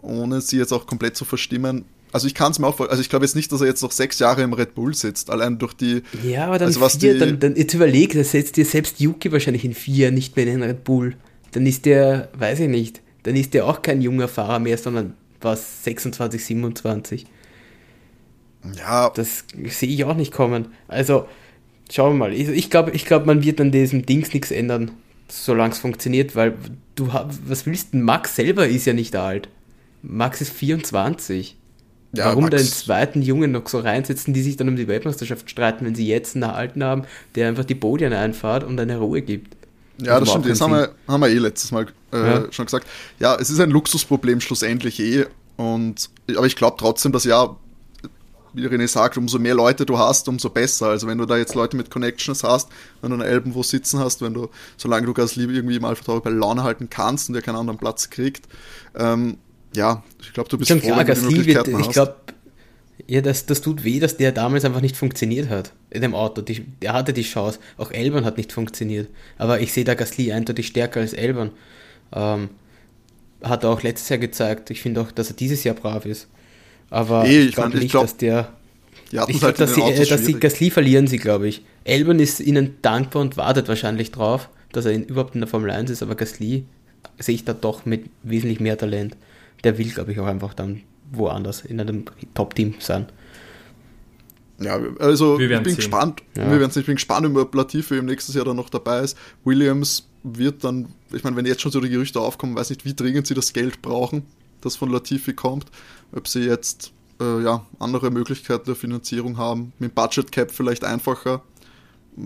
[0.02, 1.86] ohne sie jetzt auch komplett zu verstimmen.
[2.12, 3.92] Also ich kann es mir auch also ich glaube jetzt nicht, dass er jetzt noch
[3.92, 7.14] sechs Jahre im Red Bull sitzt, allein durch die, Ja, aber dann Also was vier,
[7.14, 10.46] die- dann, dann jetzt überleg, da setzt dir selbst Yuki wahrscheinlich in vier nicht mehr
[10.46, 11.16] in den Red Bull.
[11.54, 15.14] Dann ist der, weiß ich nicht, dann ist der auch kein junger Fahrer mehr, sondern
[15.42, 17.26] was 26, 27.
[18.78, 20.68] ja, Das sehe ich auch nicht kommen.
[20.88, 21.28] Also,
[21.92, 22.34] schauen wir mal.
[22.34, 24.92] Ich, ich glaube, ich glaub, man wird an diesem Dings nichts ändern,
[25.28, 26.54] solange es funktioniert, weil
[26.96, 27.08] du
[27.48, 27.98] was willst du?
[27.98, 29.50] Max selber ist ja nicht alt.
[30.02, 31.58] Max ist 24.
[32.16, 35.50] Ja, Warum Max- da zweiten Jungen noch so reinsetzen, die sich dann um die Weltmeisterschaft
[35.50, 39.22] streiten, wenn sie jetzt einen alten haben, der einfach die Bodien einfahrt und eine Ruhe
[39.24, 39.56] gibt?
[40.00, 40.50] Ja, das macht stimmt.
[40.52, 42.52] Das haben wir, haben wir eh letztes Mal äh, Ja.
[42.52, 42.86] schon gesagt.
[43.20, 45.26] Ja, es ist ein Luxusproblem schlussendlich eh.
[45.58, 47.56] Und, aber ich glaube trotzdem, dass ja,
[48.54, 50.88] wie René sagt, umso mehr Leute du hast, umso besser.
[50.88, 52.70] Also wenn du da jetzt Leute mit Connections hast,
[53.02, 56.04] wenn du einen Elben wo sitzen hast, wenn du, solange du Gasly irgendwie mal Alpha
[56.04, 58.48] Tauri bei Laune halten kannst und der keinen anderen Platz kriegt,
[58.98, 59.38] ähm,
[59.76, 62.16] ja, ich glaube, du bist Schon froh, klar, wenn du Gasly wird, Möglichkeiten ich glaube,
[63.08, 66.42] ja, das, das tut weh, dass der damals einfach nicht funktioniert hat in dem Auto.
[66.42, 67.60] Die, der hatte die Chance.
[67.78, 69.10] Auch Elbern hat nicht funktioniert.
[69.38, 71.52] Aber ich sehe da Gasly eindeutig stärker als Elbern.
[72.14, 72.50] Ähm,
[73.42, 74.70] hat er auch letztes Jahr gezeigt.
[74.70, 76.28] Ich finde auch, dass er dieses Jahr brav ist.
[76.94, 78.54] Aber Eh, ich ich glaube nicht, glaub, dass der.
[79.16, 80.36] Hatten Ich glaube, halt dass, sie, äh, dass sie.
[80.36, 81.64] Gasly verlieren sie, glaube ich.
[81.86, 85.72] Elbern ist ihnen dankbar und wartet wahrscheinlich drauf, dass er in, überhaupt in der Formel
[85.72, 86.66] 1 ist, aber Gasly
[87.18, 89.18] sehe ich da doch mit wesentlich mehr Talent.
[89.64, 93.08] Der will, glaube ich, auch einfach dann woanders in einem Top-Team sein.
[94.60, 95.76] Ja, also ich bin sehen.
[95.76, 96.22] gespannt.
[96.38, 96.52] Ja.
[96.52, 99.18] Wir werden ich bin gespannt, ob Latifi im nächsten Jahr dann noch dabei ist.
[99.44, 102.94] Williams wird dann, ich meine, wenn jetzt schon so die Gerüchte aufkommen, weiß nicht, wie
[102.94, 104.28] dringend sie das Geld brauchen,
[104.62, 105.66] das von Latifi kommt.
[106.16, 109.74] Ob sie jetzt äh, ja, andere Möglichkeiten der Finanzierung haben.
[109.80, 111.42] Mit Budget Cap vielleicht einfacher.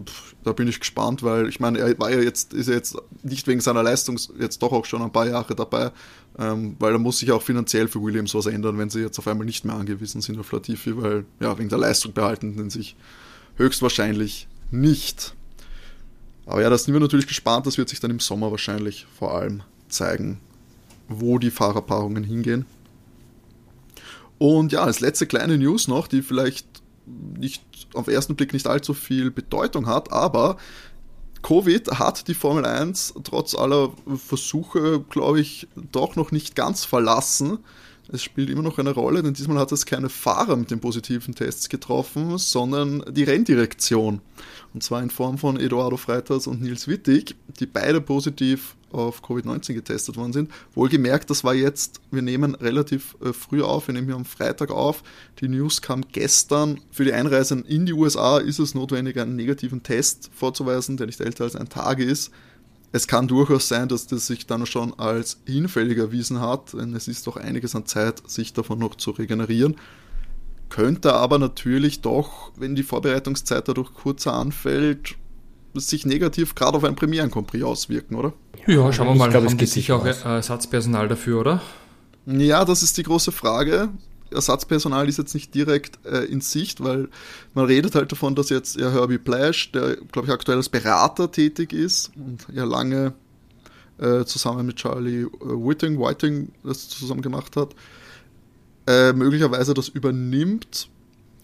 [0.05, 2.97] Pff, da bin ich gespannt, weil ich meine, er war ja jetzt, ist ja jetzt
[3.23, 5.91] nicht wegen seiner Leistung jetzt doch auch schon ein paar Jahre dabei,
[6.37, 9.27] ähm, weil da muss sich auch finanziell für Williams was ändern, wenn sie jetzt auf
[9.27, 12.97] einmal nicht mehr angewiesen sind auf Latifi, weil ja, wegen der Leistung behalten den sich
[13.55, 15.33] höchstwahrscheinlich nicht.
[16.45, 19.35] Aber ja, da sind wir natürlich gespannt, das wird sich dann im Sommer wahrscheinlich vor
[19.35, 20.39] allem zeigen,
[21.07, 22.65] wo die Fahrerpaarungen hingehen.
[24.37, 26.67] Und ja, als letzte kleine News noch, die vielleicht
[27.05, 30.57] nicht auf ersten Blick nicht allzu viel Bedeutung hat, aber
[31.41, 37.59] Covid hat die Formel 1 trotz aller Versuche, glaube ich, doch noch nicht ganz verlassen.
[38.09, 41.35] Es spielt immer noch eine Rolle, denn diesmal hat es keine Fahrer mit den positiven
[41.35, 44.21] Tests getroffen, sondern die Renndirektion.
[44.73, 49.73] Und zwar in Form von Eduardo Freitas und Nils Wittig, die beide positiv auf Covid-19
[49.73, 50.51] getestet worden sind.
[50.73, 54.71] Wohlgemerkt, das war jetzt, wir nehmen relativ äh, früh auf, wir nehmen hier am Freitag
[54.71, 55.03] auf.
[55.39, 56.79] Die News kam gestern.
[56.91, 61.21] Für die Einreisen in die USA ist es notwendig, einen negativen Test vorzuweisen, der nicht
[61.21, 62.31] älter als ein Tag ist.
[62.93, 67.07] Es kann durchaus sein, dass das sich dann schon als hinfällig erwiesen hat, denn es
[67.07, 69.75] ist doch einiges an Zeit, sich davon noch zu regenerieren.
[70.69, 75.15] Könnte aber natürlich doch, wenn die Vorbereitungszeit dadurch kurzer anfällt,
[75.79, 78.33] sich negativ gerade auf ein Premieren Grand Prix auswirken, oder?
[78.65, 79.29] Ja, schauen wir ich mal.
[79.29, 81.61] glaub, es haben die geht sich sicher auch äh, Ersatzpersonal dafür, oder?
[82.25, 83.89] Ja, das ist die große Frage.
[84.31, 87.07] Ersatzpersonal ist jetzt nicht direkt äh, in Sicht, weil
[87.53, 91.31] man redet halt davon, dass jetzt ja Herbie Plash, der glaube ich aktuell als Berater
[91.31, 93.13] tätig ist und ja lange
[93.99, 97.75] äh, zusammen mit Charlie äh, Whiting, Whiting das zusammen gemacht hat,
[98.85, 100.89] äh, möglicherweise das übernimmt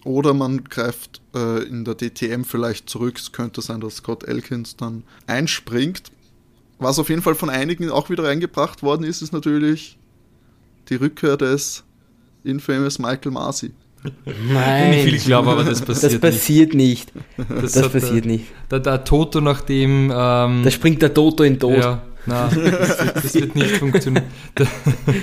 [0.04, 3.18] oder man greift äh, in der DTM vielleicht zurück.
[3.18, 6.02] Es könnte sein, dass Scott Elkins dann einspringt.
[6.78, 9.96] Was auf jeden Fall von einigen auch wieder eingebracht worden ist, ist natürlich
[10.88, 11.84] die Rückkehr des
[12.44, 13.72] infamous Michael Masi.
[14.52, 17.10] Nein, Nicht viel glauben, aber das passiert das passiert nicht.
[17.48, 18.44] Das, Das hat passiert der, nicht.
[18.70, 20.12] Der, der Toto nach dem.
[20.14, 21.78] Ähm, Da springt der Toto in Tod.
[21.78, 24.24] ja, na, das, wird- das wird nicht funktionieren.
[24.54, 24.64] Da,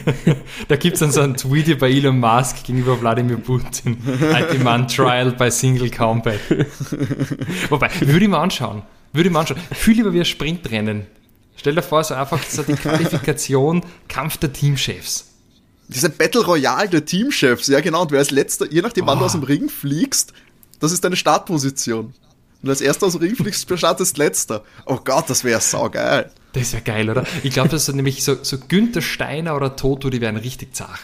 [0.68, 3.98] da gibt es dann so ein Tweet bei Elon Musk gegenüber Wladimir Putin.
[4.06, 6.40] I demand trial by single combat.
[7.70, 8.84] Wobei, würde ich mir anschauen.
[9.14, 9.60] Würde ich mir anschauen.
[9.74, 11.06] Viel lieber wie ein Sprintrennen.
[11.56, 15.28] Stell dir vor, so einfach so die Qualifikation, Kampf der Teamchefs.
[15.90, 19.24] Diese Battle Royale der Teamchefs, ja genau, und wer als letzter, je nachdem wann du
[19.24, 19.26] Oh.
[19.26, 20.34] aus dem Ring fliegst,
[20.80, 22.14] das ist deine Startposition.
[22.64, 24.64] Und als erster aus dem Ring fliegst, startest letzter.
[24.86, 26.32] Oh Gott, das wäre saugeil.
[26.54, 27.26] Das wäre geil, oder?
[27.44, 31.00] Ich glaube, dass so nämlich so, so Günther Steiner oder Toto, die wären richtig zach.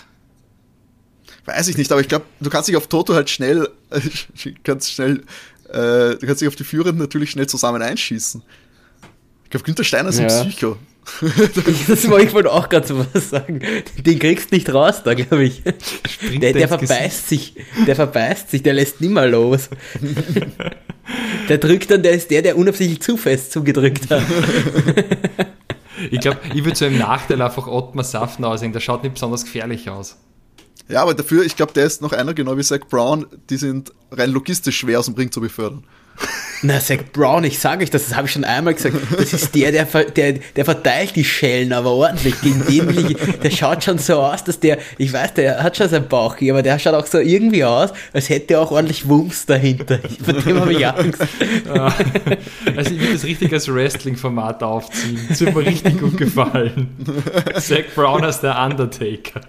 [1.46, 4.02] Weiß ich nicht, aber ich glaube, du kannst dich auf Toto halt schnell, äh,
[4.64, 5.24] kannst schnell,
[5.70, 8.44] äh, du kannst dich auf die Führenden natürlich schnell zusammen einschießen.
[9.46, 10.44] Ich glaube, Günther Steiner ist ein Ja.
[10.44, 10.78] Psycho.
[11.88, 13.62] Das wollte ich wollte auch gerade so was sagen.
[13.98, 15.64] Den kriegst nicht raus, da glaube ich.
[15.64, 16.90] Der, der ins Gesicht.
[16.90, 19.70] verbeißt sich, der verbeißt sich, der lässt nimmer los.
[21.48, 24.24] Der drückt dann, der ist der, der unabsichtlich zu fest zugedrückt hat.
[26.12, 28.72] Ich glaube, ich würde so im Nachteil einfach Ottmar Safner aussehen.
[28.72, 30.18] Der schaut nicht besonders gefährlich aus.
[30.90, 33.92] Ja, aber dafür, ich glaube, der ist noch einer, genau wie Zach Brown, die sind
[34.12, 35.86] rein logistisch schwer aus dem Ring zu befördern.
[36.64, 38.96] Na, Zach Brown, ich sage euch das, das habe ich schon einmal gesagt.
[39.16, 42.40] Das ist der, der, der, der verteilt die Schellen aber ordentlich.
[42.42, 45.78] Gegen den will ich, der schaut schon so aus, dass der, ich weiß, der hat
[45.78, 49.08] schon seinen Bauch, aber der schaut auch so irgendwie aus, als hätte er auch ordentlich
[49.08, 50.00] Wumms dahinter.
[50.24, 51.22] Vor dem habe ich Angst.
[51.72, 51.94] Ah,
[52.76, 55.20] Also ich würde das richtig als Wrestling-Format aufziehen.
[55.30, 56.90] Das würde mir richtig gut gefallen.
[57.60, 59.42] Zack Brown als der Undertaker.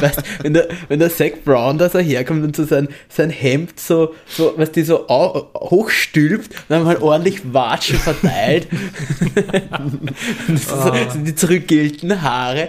[0.00, 3.78] Weißt, wenn der, wenn der Zach Brown da so herkommt und so sein, sein Hemd
[3.78, 8.66] so, so, was die so au- hochstülpt, dann mal ordentlich Watschen verteilt.
[10.48, 12.68] und so, so die zurückgelten Haare.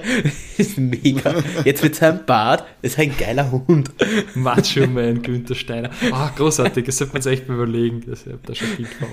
[0.58, 1.36] Das ist mega.
[1.64, 3.92] Jetzt mit seinem Bart, ist ein geiler Hund.
[4.36, 5.90] Macho Man, Günther Steiner.
[6.12, 8.04] Ah, großartig, das sollte man sich echt mal überlegen.
[8.08, 9.10] Das, ich hab da schon viel vor.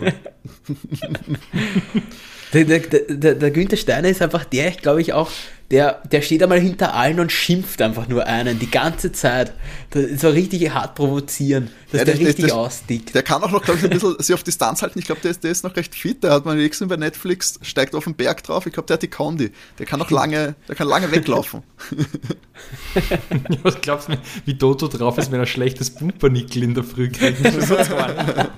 [2.52, 5.30] Der, der, der, der Günther Steiner ist einfach der, ich glaube ich auch,
[5.70, 9.54] der, der steht einmal hinter allen und schimpft einfach nur einen die ganze Zeit.
[9.88, 13.14] Das ist so richtig hart provozieren, dass Ja, der, der- richtig der- ausdickt.
[13.14, 14.98] Der kann auch noch, glaube ich, ein bisschen sich auf Distanz halten.
[14.98, 16.22] Ich glaube, der ist, der ist noch recht fit.
[16.22, 18.66] Der hat man gesehen bei Netflix, steigt auf den Berg drauf.
[18.66, 19.50] Ich glaube, der hat die Condi.
[19.78, 21.62] Der kann noch lange, der kann lange weglaufen.
[23.62, 27.38] Was glaubst du, wie Toto drauf ist, wenn er schlechtes Pumpernickel in der Früh kriegt?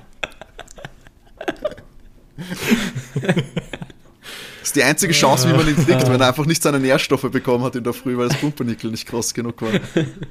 [2.35, 3.35] Das
[4.63, 7.63] ist die einzige Chance, wie man ihn kriegt, wenn er einfach nicht seine Nährstoffe bekommen
[7.63, 9.71] hat in der Früh, weil das Pumpernickel nicht groß genug war.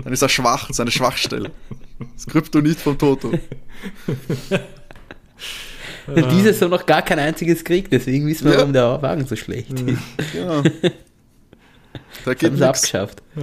[0.03, 1.51] Dann ist er schwach, seine Schwachstelle.
[2.14, 3.33] Das Kryptonit vom Toto.
[6.07, 8.59] Und dieses so noch gar kein einziges Krieg, deswegen wissen wir, Ja.
[8.59, 9.99] warum der Wagen so schlecht ist.
[10.35, 10.62] Ja.
[12.25, 12.62] Da Haben geht sie nichts.
[12.62, 13.23] abgeschafft.
[13.37, 13.40] Oh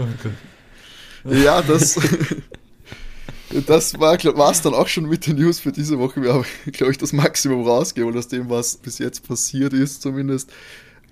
[1.23, 1.35] Gott.
[1.37, 1.99] Ja, das,
[3.67, 6.21] das war es dann auch schon mit den News für diese Woche.
[6.21, 10.51] Wir haben, glaube ich, das Maximum rausgegeben aus dem, was bis jetzt passiert ist, zumindest.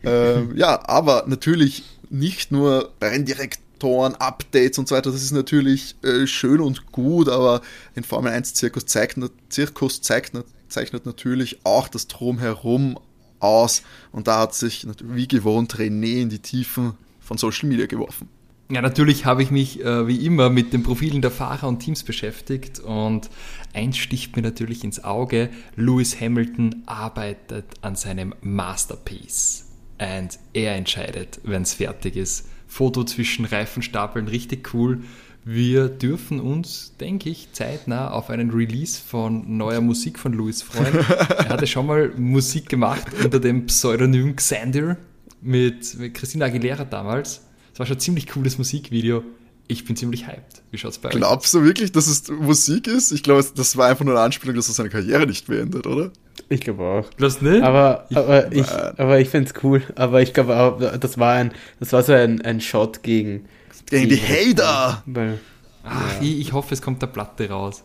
[0.03, 5.11] Ähm, ja, aber natürlich nicht nur Renndirektoren, Updates und so weiter.
[5.11, 7.61] Das ist natürlich äh, schön und gut, aber
[7.95, 9.17] ein Formel 1 Zirkus zeigt,
[9.49, 10.33] Zirkus zeigt,
[10.67, 12.97] zeichnet natürlich auch das Drumherum
[13.39, 13.83] aus.
[14.11, 18.27] Und da hat sich wie gewohnt René in die Tiefen von Social Media geworfen.
[18.71, 22.03] Ja, natürlich habe ich mich äh, wie immer mit den Profilen der Fahrer und Teams
[22.03, 23.27] beschäftigt und
[23.73, 25.49] eins sticht mir natürlich ins Auge.
[25.75, 29.65] Lewis Hamilton arbeitet an seinem Masterpiece
[29.97, 32.47] und er entscheidet, wenn es fertig ist.
[32.67, 35.01] Foto zwischen Reifenstapeln, richtig cool.
[35.43, 40.93] Wir dürfen uns, denke ich, zeitnah auf einen Release von neuer Musik von Louis freuen.
[41.39, 44.97] er hatte schon mal Musik gemacht unter dem Pseudonym Xander
[45.41, 47.48] mit, mit Christina Aguilera damals.
[47.79, 49.23] Das war schon ein ziemlich cooles Musikvideo.
[49.69, 50.63] Ich bin ziemlich hyped.
[50.71, 51.15] Wie schaut's bei euch?
[51.15, 53.11] Glaubst du wirklich, dass es Musik ist?
[53.13, 56.11] Ich glaube, das war einfach nur eine Anspielung, dass er seine Karriere nicht beendet, oder?
[56.49, 57.09] Ich glaube auch.
[57.15, 57.63] Glaubst du nicht?
[57.63, 58.93] Aber, Ich- aber ich, Nein.
[58.97, 59.81] aber ich finde es cool.
[59.95, 63.45] Aber ich glaube auch, das war ein, das war so ein, ein Shot gegen,
[63.85, 65.03] Gegen die Hater!
[65.05, 65.39] weil,
[65.85, 67.83] Ach, ich, ich hoffe, es kommt der Platte raus.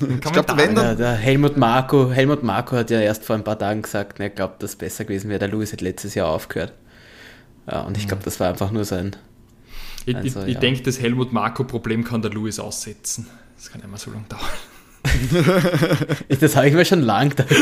[0.00, 0.98] Ich glaube, wenn der, dann.
[0.98, 4.62] der Helmut Marko, Helmut Marko hat ja erst vor ein paar Tagen gesagt, er glaubt,
[4.62, 5.38] dass es besser gewesen wäre.
[5.38, 6.72] Der Louis hat letztes Jahr aufgehört.
[7.70, 9.16] Ja, und ich glaube, das war einfach nur sein.
[10.06, 10.60] Ich, Also, ich, ich ja.
[10.60, 13.26] denke, das Helmut-Marco-Problem kann der Louis aussetzen.
[13.56, 14.42] Das kann immer so lange dauern.
[16.40, 17.48] Das habe ich mir schon lang gedacht.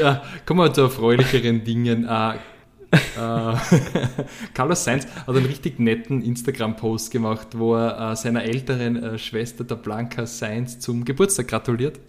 [0.00, 2.06] Ja, kommen wir zu erfreulicheren Dingen.
[2.94, 3.56] Äh,
[4.54, 9.64] Carlos Sainz hat einen richtig netten Instagram-Post gemacht, wo er äh, seiner älteren äh, Schwester,
[9.64, 12.00] der Blanca Sainz, zum Geburtstag gratuliert.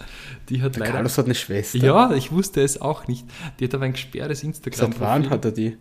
[0.50, 0.94] Die hat leider.
[0.94, 1.78] Carlos hat eine Schwester.
[1.78, 3.26] ja, ich wusste es auch nicht.
[3.60, 4.92] Die hat aber ein gesperrtes Instagram.
[4.92, 5.78] Seit wann hat er die?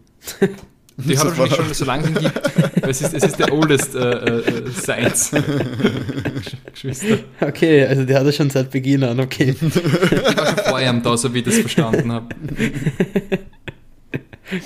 [0.97, 2.41] Die hat Das wahrscheinlich schon so lange gibt.
[2.83, 5.33] Es ist, es ist der oldest äh, äh, Sainz.
[6.73, 7.19] Geschwister.
[7.41, 9.57] Okay, also der hat er schon seit Beginn an, okay.
[9.61, 12.29] Ich war schon vor ihm da, so wie ich das verstanden habe.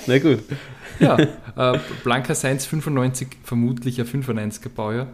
[0.07, 0.39] Na gut.
[0.99, 5.07] Ja, äh, Blanca Sainz 95, vermutlich ein 95er Baujahr.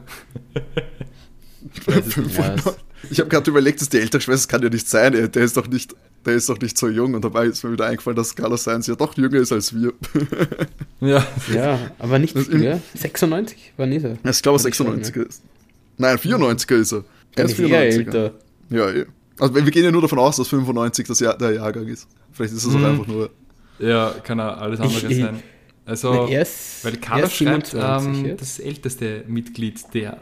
[1.87, 2.73] Ja, 95.
[3.11, 5.13] Ich habe gerade überlegt, dass die ältere Schwester das kann ja nicht sein.
[5.13, 5.29] ey.
[5.29, 7.13] Der ist doch nicht, der ist doch nicht so jung.
[7.13, 9.93] Und dabei ist mir wieder eingefallen, dass Carlos Sainz ja doch jünger ist als wir.
[11.01, 14.17] Ja, Ja, aber nicht ja, 96 war nicht so.
[14.27, 15.43] Ich glaube, Würde ich sagen, 96er ist.
[15.97, 17.03] Nein, 94er ist er.
[17.35, 17.73] Er ist ist er 94er.
[17.97, 18.31] älter.
[18.69, 19.05] Ja, eh.
[19.37, 22.07] Also wir gehen ja nur davon aus, dass 95 das Jahr, der Jahrgang ist.
[22.31, 22.85] Vielleicht ist es auch Mhm.
[22.85, 23.29] einfach nur.
[23.79, 25.41] Ja kann auch alles andere Ich- sein.
[25.87, 30.17] Also, Na, er ist, weil Carlos ist schreibt, 27 ähm, das älteste Mitglied der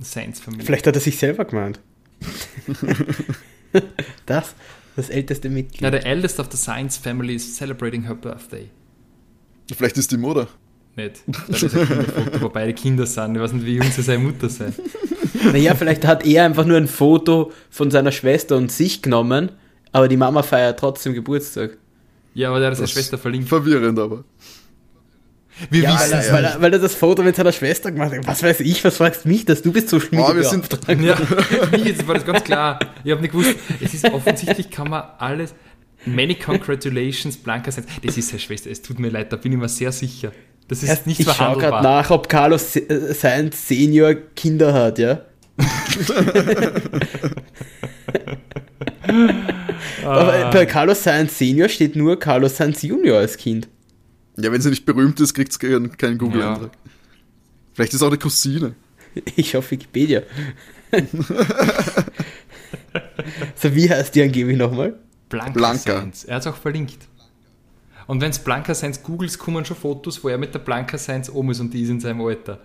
[0.00, 0.66] Sainz-Familie.
[0.66, 1.80] Vielleicht hat er sich selber gemeint.
[4.26, 4.54] Das?
[4.94, 5.82] Das älteste Mitglied.
[5.82, 8.68] Ja, the eldest of the Science family is celebrating her birthday.
[9.76, 10.48] Vielleicht ist die Mutter.
[10.94, 11.22] Nicht.
[11.48, 13.34] Das ist ein Kinderfoto, wo beide Kinder sind.
[13.36, 14.74] Ich weiß nicht, wie jung sie seine Mutter sein.
[15.52, 19.52] Naja, vielleicht hat er einfach nur ein Foto von seiner Schwester und sich genommen,
[19.92, 21.76] aber die Mama feiert trotzdem Geburtstag.
[22.36, 23.48] Ja, aber der hat seine Das Schwester verlinkt.
[23.48, 24.24] Verwirrend aber.
[25.70, 27.90] Wir Ja, wissen weil, es er, weil, er, weil er das Foto mit seiner Schwester
[27.90, 28.26] gemacht hat.
[28.26, 31.00] Was weiß ich, was fragst mich, dass du bist so Oh, wir sind- beauftragt.
[31.00, 32.78] Ja, für mich jetzt war das ganz klar.
[33.04, 35.54] Ich habe nicht gewusst, es ist offensichtlich, kann man alles.
[36.04, 37.86] Many congratulations, Blanca Sainz.
[38.04, 40.30] Das ist seine Schwester, es tut mir leid, da bin ich mir sehr sicher.
[40.68, 41.82] Das ist Erst, nicht ich schaue gerade verhandelbar.
[41.82, 45.22] nach, ob Carlos Se- äh, Sainz Senior Kinder hat, ja?
[50.06, 50.50] Aber Ah.
[50.50, 53.68] bei Carlos Sainz Senior steht nur Carlos Sainz Junior als Kind.
[54.36, 56.70] Ja, wenn sie nicht berühmt ist, kriegt sie keinen, keinen Google-Eintrag.
[57.74, 58.74] Vielleicht ist auch eine Cousine.
[59.34, 60.20] Ich auf Wikipedia.
[63.54, 64.94] so, wie heißt die angeblich nochmal?
[65.28, 66.00] Blanca, Blanca.
[66.00, 66.24] Sainz.
[66.24, 66.98] Er hat es auch verlinkt.
[68.06, 71.28] Und wenn es Blanca Sainz googelt, kommen schon Fotos, wo er mit der Blanca Sainz
[71.28, 72.60] oben ist und die ist in seinem Alter.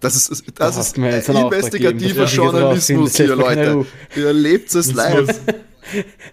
[0.00, 3.76] Das ist, das Da ist investigativer das Journalismus rausfinden, hier, das Leute.
[3.76, 5.40] mir Ihr erlebt es live.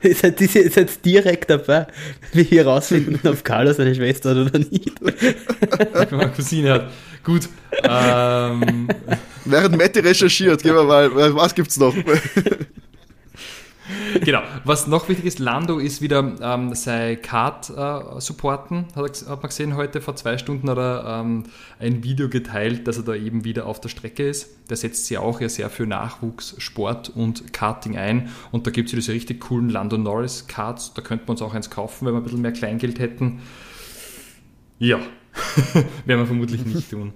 [0.02, 1.88] Ihr seid, ihr seid direkt dabei,
[2.34, 4.94] wie wir herausfinden, ob Carlos eine Schwester hat oder nicht.
[5.02, 6.92] Wenn man eine Cousine hat.
[7.24, 7.50] Gut.
[7.84, 8.88] Ähm,
[9.46, 11.96] Während Matti recherchiert, gehen wir mal, was gibt's noch?
[14.24, 14.42] genau.
[14.64, 19.50] Was noch wichtig ist, Lando ist wieder ähm, sein Kart äh, supporten, hat, hat man
[19.50, 21.44] gesehen heute, vor zwei Stunden hat er ähm,
[21.80, 24.70] ein Video geteilt, dass er da eben wieder auf der Strecke ist.
[24.70, 28.30] Der setzt sich auch ja sehr für Nachwuchs, Sport und Karting ein.
[28.52, 30.94] Und da gibt es ja diese richtig coolen Lando Norris Karts.
[30.94, 33.42] Da könnte man uns auch eins kaufen, wenn wir ein bisschen mehr Kleingeld hätten.
[34.80, 35.00] Ja,
[36.06, 37.14] werden wir vermutlich nicht tun.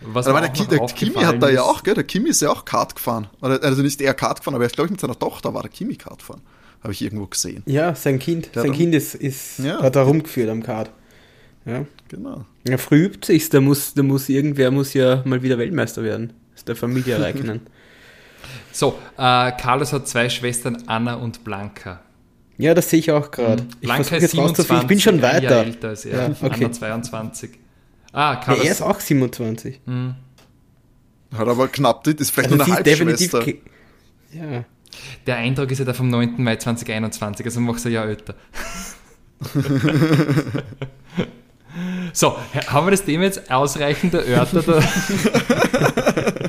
[0.00, 1.94] Was Aber der, der Kimi hat da ja auch, gell?
[1.94, 3.28] Der Kimi ist ja auch Kart gefahren.
[3.40, 5.70] Also nicht er Kart gefahren, aber er ist, glaube ich, mit seiner Tochter war der
[5.70, 6.40] Kimi Kart fahren.
[6.82, 7.64] Habe ich irgendwo gesehen.
[7.66, 8.54] Ja, sein Kind.
[8.54, 9.82] Der sein hat- Kind ist, ist Ja.
[9.82, 10.90] hat er rumgeführt am Kart.
[11.66, 11.84] Ja.
[12.08, 12.44] Genau.
[12.66, 16.32] Ja, früh übt sich's, da muss, da muss irgendwer muss ja mal wieder Weltmeister werden.
[16.52, 17.62] Das ist der Familie Reiknen.
[18.72, 22.00] So, äh, Carlos hat zwei Schwestern, Anna und Blanca.
[22.56, 23.64] ja, das sehe ich auch gerade.
[23.80, 24.78] Ich Blanca ist jetzt rauszufinden.
[24.78, 25.64] 27, Ich bin schon ein Jahr weiter.
[25.66, 26.28] älter als er.
[26.28, 26.64] Ja, okay.
[26.64, 27.50] Anna 22.
[28.12, 28.64] Ah, Ja, Carlos.
[28.64, 29.80] er ist auch 27.
[31.36, 32.84] Hat aber knapp, das ist vielleicht Also nur eine.
[32.86, 33.44] Halbschwester.
[34.32, 34.64] Ja.
[35.26, 36.42] der Eintrag ist ja der vom 9.
[36.42, 38.34] Mai 2021, also machst du ein Jahr älter.
[42.12, 42.36] so,
[42.68, 44.66] haben wir das Thema jetzt ausreichend erörtert?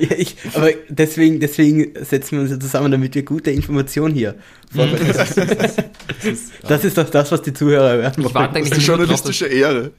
[0.00, 4.34] Ja, ich, aber deswegen, deswegen setzen wir uns ja zusammen, damit wir gute Information hier
[4.72, 5.06] vorbereiten.
[5.08, 5.36] Das
[6.24, 8.54] ist, Das ist doch das, was die Zuhörer hören ich wollen.
[8.54, 9.90] Das ist drauf, dass, Ehre.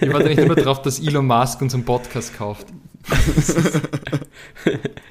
[0.00, 2.66] ich warte eigentlich nur darauf, dass Elon Musk unseren Podcast kauft.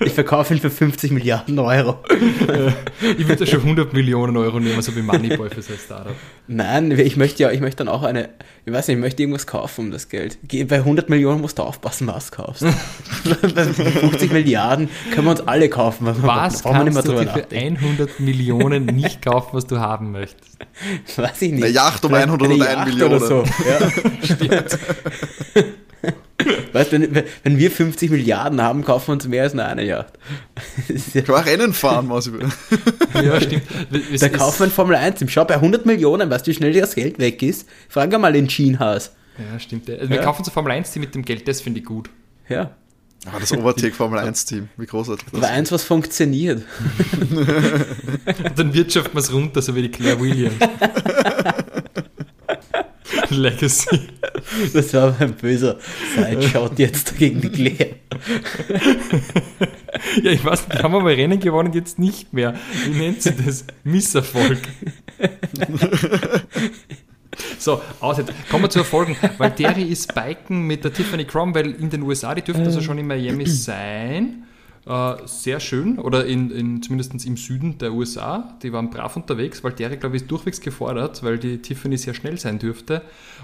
[0.04, 2.00] Ich verkaufe ihn für 50 Milliarden Euro.
[3.18, 6.16] Ich würde da schon 100 Millionen Euro nehmen, so wie Moneyboy für sein Startup.
[6.48, 8.30] Nein, ich möchte ja, ich möchte dann auch eine,
[8.66, 10.38] ich weiß nicht, ich möchte irgendwas kaufen um das Geld.
[10.68, 12.64] Bei 100 Millionen musst du aufpassen, was du kaufst.
[13.56, 16.06] Bei 50 Milliarden können wir uns alle kaufen.
[16.06, 17.84] Was Was brauchen wir nicht kannst mehr du drüber dir für nachdenken.
[17.86, 20.58] 100 Millionen nicht kaufen, was du haben möchtest?
[21.18, 21.64] Weiß ich nicht.
[21.64, 23.16] Eine Yacht um Vielleicht 101 eine Yacht Millionen.
[23.16, 23.44] Oder so.
[23.68, 23.92] ja.
[26.82, 30.14] Weißt wenn, wenn wir 50 Milliarden haben, kaufen wir uns mehr als nur eine Yacht.
[31.14, 32.50] Ja- Kann auch Rennen fahren, was ich will.
[33.24, 33.64] Ja, stimmt.
[34.20, 36.96] Da wir ein Formel 1 im Schau bei 100 Millionen, weißt du, wie schnell das
[36.96, 37.68] Geld weg ist?
[37.90, 39.12] Frag einmal den Jeanhaus.
[39.38, 39.90] Ja, stimmt.
[39.90, 40.24] Also wir Ja.
[40.24, 42.10] kaufen so Formel 1 Team mit dem Geld, das finde ich gut.
[42.50, 42.72] Ja.
[43.28, 46.64] Aber das Overtake Formel 1 Team, wie großartig das Aber eins, was funktioniert.
[47.20, 47.48] Und
[48.58, 50.56] dann wirtschaften wir es runter, so wie die Claire Williams.
[53.36, 54.00] Legacy.
[54.74, 55.78] Das war ein böser
[56.16, 57.96] Sideshot jetzt gegen die Claire.
[60.24, 62.56] Ja, ich weiß nicht, haben mal Rennen gewonnen, jetzt nicht mehr.
[62.86, 63.66] Wie nennt sie das?
[63.84, 64.60] Misserfolg.
[67.58, 68.32] So, aus jetzt.
[68.50, 69.16] Kommen wir zu Erfolgen.
[69.38, 72.98] Weil Terry ist Biken mit der Tiffany Cromwell in den USA, die dürfte also schon
[72.98, 74.44] in Miami sein.
[74.86, 78.58] Äh, sehr schön, oder in, in, zumindest im Süden der USA.
[78.64, 82.16] Die waren brav unterwegs, weil Terry, glaube ich, ist durchwegs gefordert, weil die Tiffany sehr
[82.16, 83.04] schnell sein dürfte.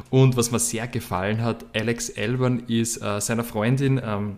[0.10, 4.38] Und was mir sehr gefallen hat, Alex Elbern ist äh, seiner Freundin ähm,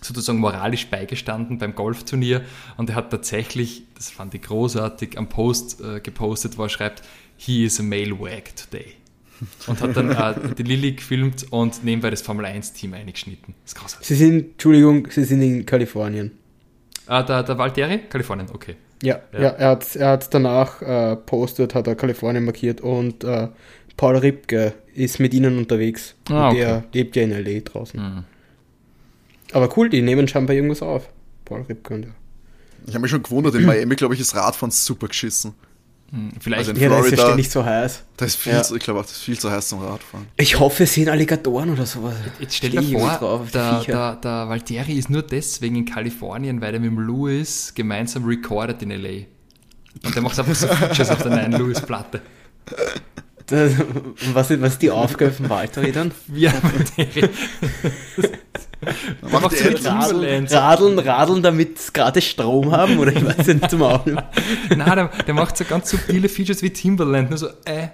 [0.00, 2.42] sozusagen moralisch beigestanden beim Golfturnier
[2.76, 7.02] und er hat tatsächlich, das fand ich großartig, am Post äh, gepostet, wo er schreibt,
[7.36, 8.94] he is a male wag today.
[9.66, 13.54] Und hat dann äh, die Lilly gefilmt und nebenbei das Formel 1 Team eingeschnitten.
[13.64, 14.08] Das ist großartig.
[14.08, 16.32] Sie sind, Entschuldigung, sie sind in Kalifornien.
[17.06, 18.00] Ah, der, der Valtteri?
[18.10, 18.76] Kalifornien, okay.
[19.02, 19.40] Ja, Ja.
[19.40, 19.48] ja.
[19.50, 23.48] er hat er hat's danach äh, postet, hat er Kalifornien markiert und äh,
[23.96, 26.14] Paul Ripke ist mit ihnen unterwegs.
[26.28, 26.58] Ah, okay.
[26.58, 27.60] Der lebt ja in L.A.
[27.60, 28.00] draußen.
[28.00, 28.24] Mhm.
[29.52, 31.08] Aber cool, die nehmen scheinbar irgendwas auf.
[31.44, 32.14] Paul Ripke und er.
[32.86, 35.54] Ich habe mich schon gewundert, in Miami, glaube ich, ist Radfahren super geschissen.
[36.40, 38.02] Vielleicht Also in Ja, da ist ja Florida- ständig so heiß.
[38.16, 38.62] Da ist viel Ja.
[38.62, 40.26] zu, ich glaube auch, das ist viel zu heiß zum Radfahren.
[40.38, 42.14] Ich hoffe, es sind Alligatoren oder sowas.
[42.40, 46.72] Jetzt stell dir vor, drauf, der, der, der Valtteri ist nur deswegen in Kalifornien, weil
[46.72, 49.26] er mit dem Louis gemeinsam recordet in L.A.
[50.06, 52.22] Und der macht einfach so Features auf der neuen Louis-Platte.
[53.46, 56.12] Das, und was, ist, was ist die Aufgabe von Valtteri dann?
[56.28, 57.28] Ein Valtteri.
[58.80, 63.46] Der macht so mit Radeln, radeln, radeln, damit sie gerade Strom haben oder ich weiß
[63.48, 64.22] nicht zum Aufnehmen.
[64.76, 67.88] Nein, der, der macht so ganz subtile Features wie Timberland, nur so, äh.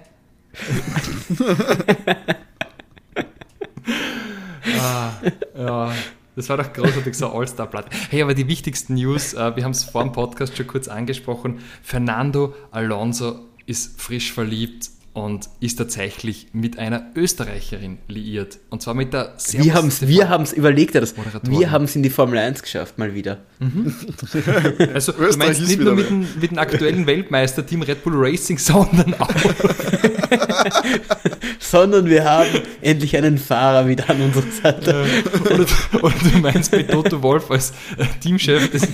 [4.79, 5.11] ah,
[5.57, 5.91] ja,
[6.35, 7.89] das war doch großartig, so All-Star-Platte.
[8.09, 11.59] Hey, aber die wichtigsten News, äh, wir haben es vor dem Podcast schon kurz angesprochen.
[11.81, 18.59] Fernando Alonso ist frisch verliebt und ist tatsächlich mit einer Österreicherin liiert.
[18.69, 21.95] Und zwar mit der Wir haben es wir haben's überlegt, ja, das, wir haben es
[21.95, 23.37] in die Formel 1 geschafft, mal wieder.
[24.93, 29.13] Also, du meinst nicht nur mit dem, mit dem aktuellen Weltmeisterteam Red Bull Racing, sondern
[29.15, 29.29] auch
[31.59, 32.49] Sondern wir haben
[32.81, 35.05] endlich einen Fahrer wieder an unserer Seite.
[35.45, 35.65] oder,
[36.03, 38.85] oder du meinst mit Toto Wolf als äh, Teamchef des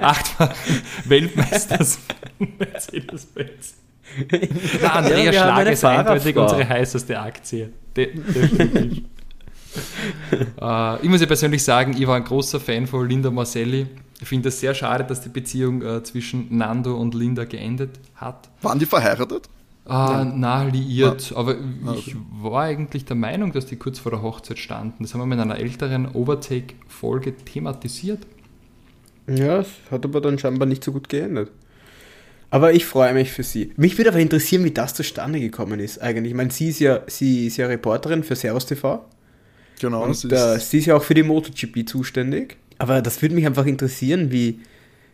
[0.00, 2.00] achtfachen Weltmeisters
[2.38, 3.74] Mercedes-Benz.
[4.82, 7.70] Na, Andrea Ja, eine ist eindeutig unsere heißeste Aktie.
[7.96, 9.04] De definitiv.
[10.60, 13.86] äh, ich muss ja persönlich sagen, ich war ein großer Fan von Linda Marcelli.
[14.20, 18.48] Ich finde es sehr schade, dass die Beziehung äh, zwischen Nando und Linda geendet hat.
[18.62, 19.48] Waren die verheiratet?
[19.86, 21.32] Ah, na, liiert.
[21.34, 21.56] Aber
[21.86, 25.02] Ah, ich war eigentlich der Meinung, dass die kurz vor der Hochzeit standen.
[25.02, 28.20] Das haben wir mit einer älteren Overtake-Folge thematisiert.
[29.26, 31.50] Ja, es hat aber dann scheinbar nicht so gut geendet.
[32.50, 33.72] Aber ich freue mich für sie.
[33.76, 36.32] Mich würde aber interessieren, wie das zustande gekommen ist eigentlich.
[36.32, 39.08] Ich meine, sie ist ja, sie ist ja Reporterin für Servus TV.
[39.80, 42.56] Genau, Und ist, äh, sie ist ja auch für die MotoGP zuständig.
[42.78, 44.60] Aber das würde mich einfach interessieren, wie,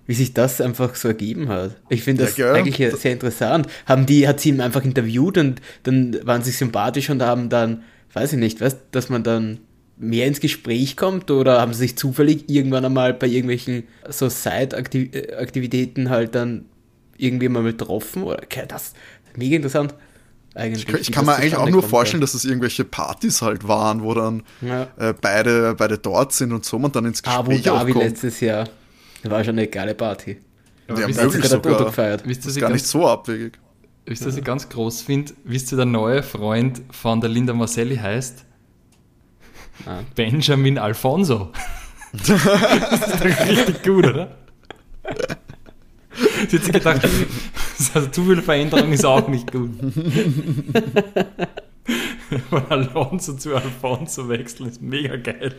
[0.07, 1.77] wie sich das einfach so ergeben hat.
[1.89, 3.67] Ich finde das Ja, eigentlich ja sehr interessant.
[3.85, 7.83] Haben die, hat sie ihn einfach interviewt und dann waren sie sympathisch und haben dann,
[8.15, 9.59] weiß ich nicht, weißt, dass man dann
[9.99, 16.11] mehr ins Gespräch kommt oder haben sie sich zufällig irgendwann einmal bei irgendwelchen so Side-Aktivitäten
[16.11, 16.67] halt dann
[17.19, 18.97] irgendwie mal getroffen oder okay, das ist
[19.37, 19.95] mega interessant.
[20.55, 23.69] Eigentlich, ich, kann- ich kann mir eigentlich auch nur vorstellen, dass es irgendwelche Partys halt
[23.69, 24.89] waren, wo dann Ja.
[24.97, 28.05] äh, beide, beide dort sind und so man dann ins Abu Gespräch Dhabi aufkommt.
[28.11, 28.67] letztes Jahr.
[29.25, 30.39] War schon eine geile Party.
[30.89, 32.23] Ja, hat möglich sogar gefeiert.
[32.27, 33.59] wisst ihr, Das ist gar ganz, nicht so abwegig.
[34.07, 35.33] wisst ihr, was ich ganz groß finde?
[35.45, 38.45] Wisst ihr, der neue Freund von der Linda Marcelli heißt?
[39.85, 39.99] Ah.
[40.15, 41.53] Benjamin Alfonso.
[42.13, 44.37] das ist doch richtig gut, oder?
[46.49, 47.09] Sie hat sich gedacht,
[47.95, 49.71] also zu viel Veränderung ist auch nicht gut.
[52.51, 55.55] Von Alonso zu Alfonso wechseln ist mega geil.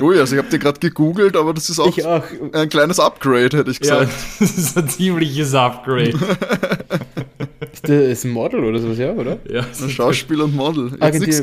[0.00, 2.22] Ui, also ich habe dir gerade gegoogelt, aber das ist auch, auch.
[2.52, 4.12] ein kleines Upgrade, hätte ich Ja, gesagt.
[4.40, 6.14] das ist ein ziemliches Upgrade.
[7.72, 9.38] Ist das ist ein Model oder sowas, ja, oder?
[9.50, 10.84] Ja, Ein Schauspieler und Model.
[10.92, 11.42] Nichts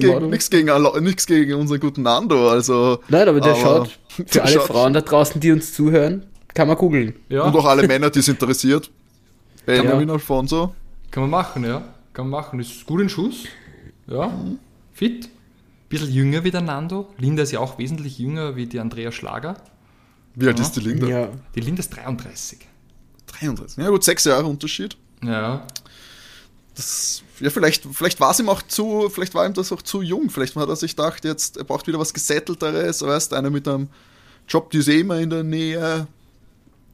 [0.49, 2.99] gegen, gegen, gegen unseren guten Nando, also.
[3.09, 6.23] Nein, aber der Aber- schaut, für der alle schaut- Frauen da draußen, die uns zuhören,
[6.57, 7.13] kann man googeln.
[7.29, 7.43] ja.
[7.43, 8.89] Und auch alle Männer, die es interessiert.
[9.65, 10.13] Benjamin Ja.
[10.15, 10.73] Alfonso.
[11.11, 11.83] Kann man machen, ja.
[12.13, 12.59] Kann man machen.
[12.59, 13.43] Ist gut in Schuss.
[14.07, 14.33] Ja.
[14.93, 15.29] Fit.
[15.87, 17.13] Bisschen jünger wie der Nando.
[17.19, 19.55] Linda ist ja auch wesentlich jünger wie die Andrea Schlager.
[20.33, 20.65] Wie alt Ja.
[20.65, 21.07] ist die Linda?
[21.07, 21.29] Ja.
[21.53, 22.59] Die Linda ist 33.
[23.27, 23.77] 33.
[23.83, 24.97] Ja gut, sechs Jahre Unterschied.
[25.23, 25.65] Ja.
[26.75, 30.01] Das, ja, vielleicht, vielleicht war es ihm auch zu, vielleicht war ihm das auch zu
[30.01, 30.29] jung.
[30.31, 33.89] Vielleicht hat er sich gedacht, jetzt, er braucht wieder was Gesettelteres, weißt, einer mit einem
[34.49, 36.07] Job, die ist eh immer in der Nähe.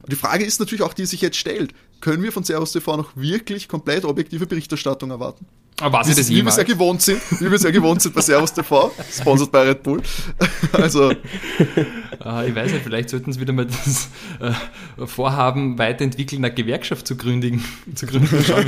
[0.07, 1.73] Die Frage ist natürlich auch, die sich jetzt stellt.
[2.01, 5.45] Können wir von Servus TV noch wirklich komplett objektive Berichterstattung erwarten?
[5.79, 7.71] Aber was Wie, ist das wie wir es ja gewohnt sind, wie wir es ja
[7.71, 10.01] gewohnt sind bei Servus TV, sponsored bei Red Bull.
[10.73, 11.15] Also, Äh,
[12.49, 17.15] ich weiß nicht, vielleicht sollten sie wieder mal das äh, Vorhaben weiterentwickeln, eine Gewerkschaft zu
[17.15, 17.63] gründen.
[17.95, 18.43] Zu gründen.
[18.43, 18.65] Schauen,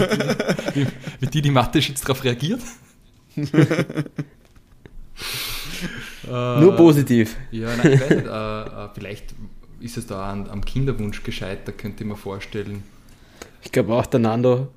[0.73, 0.88] wie, wie,
[1.19, 2.61] wie die, die Mathe jetzt darauf reagiert.
[6.27, 7.36] Nur positiv.
[7.51, 9.36] Ja, nein, ich weiß nicht, äh, vielleicht
[9.80, 12.84] ist es da an, am Kinderwunsch gescheitert, könnte ich mir vorstellen.
[13.63, 14.67] Ich glaube auch, der Nando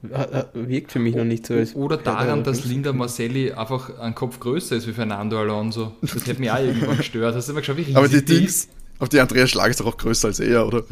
[0.55, 1.55] wirkt für mich noch nicht so.
[1.55, 5.93] Als Oder daran, dass Linda Marcelli einfach ein Kopf größer ist wie Fernando Alonso.
[6.01, 7.35] Das hätte mich auch irgendwann gestört.
[7.35, 8.25] Hast du immer geschaut, wie riesig aber die?
[8.25, 8.69] Dings,
[8.99, 10.85] auf die Andrea Schlag ist doch auch größer als er, oder?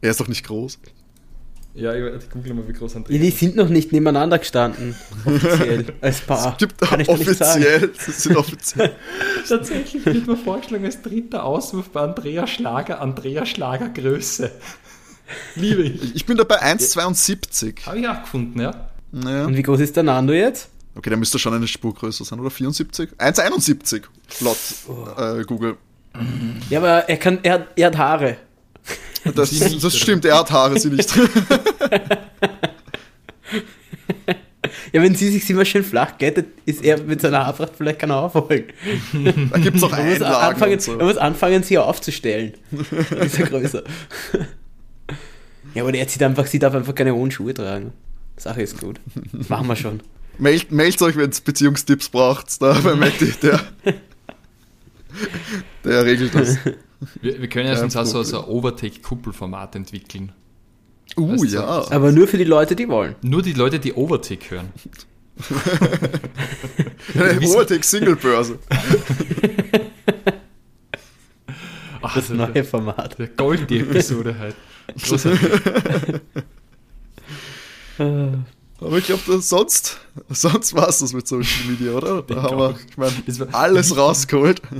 [0.00, 0.78] Er ist doch nicht groß.
[1.74, 4.94] Ja, ich, ich google mal, wie groß Ja, Andrea die sind noch nicht nebeneinander gestanden,
[5.24, 6.52] offiziell, als Paar.
[6.52, 7.62] Es gibt Kann ich dir nicht sagen.
[7.64, 8.92] offiziell, das sind offiziell.
[9.48, 14.50] Tatsächlich wird mir vorgeschlagen als dritter Auswurf bei Andrea Schlager, Andrea Schlager Größe.
[15.56, 16.14] Liebe ich.
[16.14, 17.86] Ich bin da bei 1,72.
[17.86, 18.88] Habe ich auch gefunden, ja.
[19.10, 19.46] Naja.
[19.46, 20.68] Und wie groß ist der Nando jetzt?
[20.94, 22.50] Okay, der müsste schon eine Spur größer sein, oder?
[22.50, 23.10] 74?
[23.18, 24.02] 1,71
[24.40, 24.56] laut
[24.88, 25.08] Oh.
[25.20, 25.76] äh, Google.
[26.68, 28.36] Ja, aber er kann, er, hat- er hat Haare.
[29.34, 31.12] Das, nicht, das stimmt, er hat Haare, sie nicht.
[34.92, 38.16] Ja, wenn sie sich immer schön flach glättet, ist er mit seiner Haarpracht vielleicht keiner
[38.16, 38.64] aufholen.
[39.50, 40.96] Da gibt es auch Man muss, anfangen, und so.
[40.96, 42.52] man muss anfangen, sie aufzustellen.
[43.10, 43.82] Dann ist er größer.
[45.74, 47.92] Ja, aber er zieht einfach, sie darf einfach keine hohen Schuhe tragen.
[48.36, 49.00] Sache ist gut.
[49.32, 50.00] Das machen wir schon.
[50.38, 53.60] Meldet, meldet euch, wenn es Beziehungstipps braucht, da bei Matti, der,
[55.84, 56.58] der regelt das.
[57.20, 60.32] Wir, wir können sonst auch so, so ein Overtake-Kuppelformat entwickeln.
[61.16, 61.90] Uh, Weißt du, ja.
[61.90, 63.16] Aber nur für die Leute, die wollen.
[63.22, 64.68] Nur die Leute, die Overtake hören.
[67.42, 68.58] Overtake-Single-Börse.
[72.04, 73.18] Ach, Das also neue Format.
[73.18, 74.56] der Gold, die Episode halt.
[78.80, 82.22] Aber ich glaube, sonst, sonst war es das mit Social Media, oder?
[82.22, 82.74] Da Denk haben wir,
[83.26, 84.60] ich war- alles rausgeholt.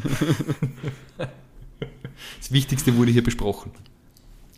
[2.39, 3.73] Das Wichtigste wurde hier besprochen.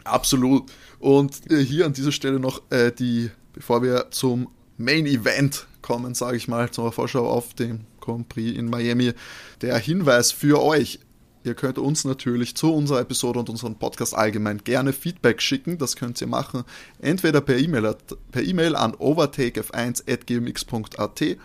[0.05, 0.71] Absolut.
[0.99, 6.15] Und äh, hier an dieser Stelle noch äh, die, bevor wir zum Main Event kommen,
[6.15, 9.13] sage ich mal, zur Vorschau auf den Grand Prix in Miami,
[9.61, 10.99] der Hinweis für euch.
[11.45, 15.77] Ihr könnt uns natürlich zu unserer Episode und unserem Podcast allgemein gerne Feedback schicken.
[15.77, 16.65] Das könnt ihr machen
[17.01, 17.97] entweder per E-Mail
[18.33, 21.37] per E-Mail an overtakef1.gmx.at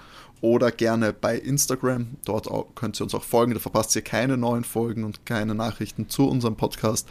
[0.42, 2.18] oder gerne bei Instagram.
[2.26, 3.54] Dort könnt ihr uns auch folgen.
[3.54, 7.08] Da verpasst ihr keine neuen Folgen und keine Nachrichten zu unserem Podcast.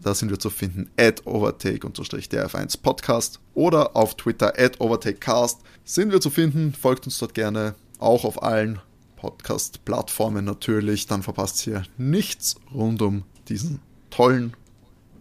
[0.00, 6.20] Da sind wir zu finden at overtake-df1 Podcast oder auf Twitter at overtakecast sind wir
[6.20, 6.74] zu finden.
[6.74, 8.80] Folgt uns dort gerne auch auf allen
[9.16, 11.06] Podcast-Plattformen natürlich.
[11.06, 14.54] Dann verpasst ihr nichts rund um diesen tollen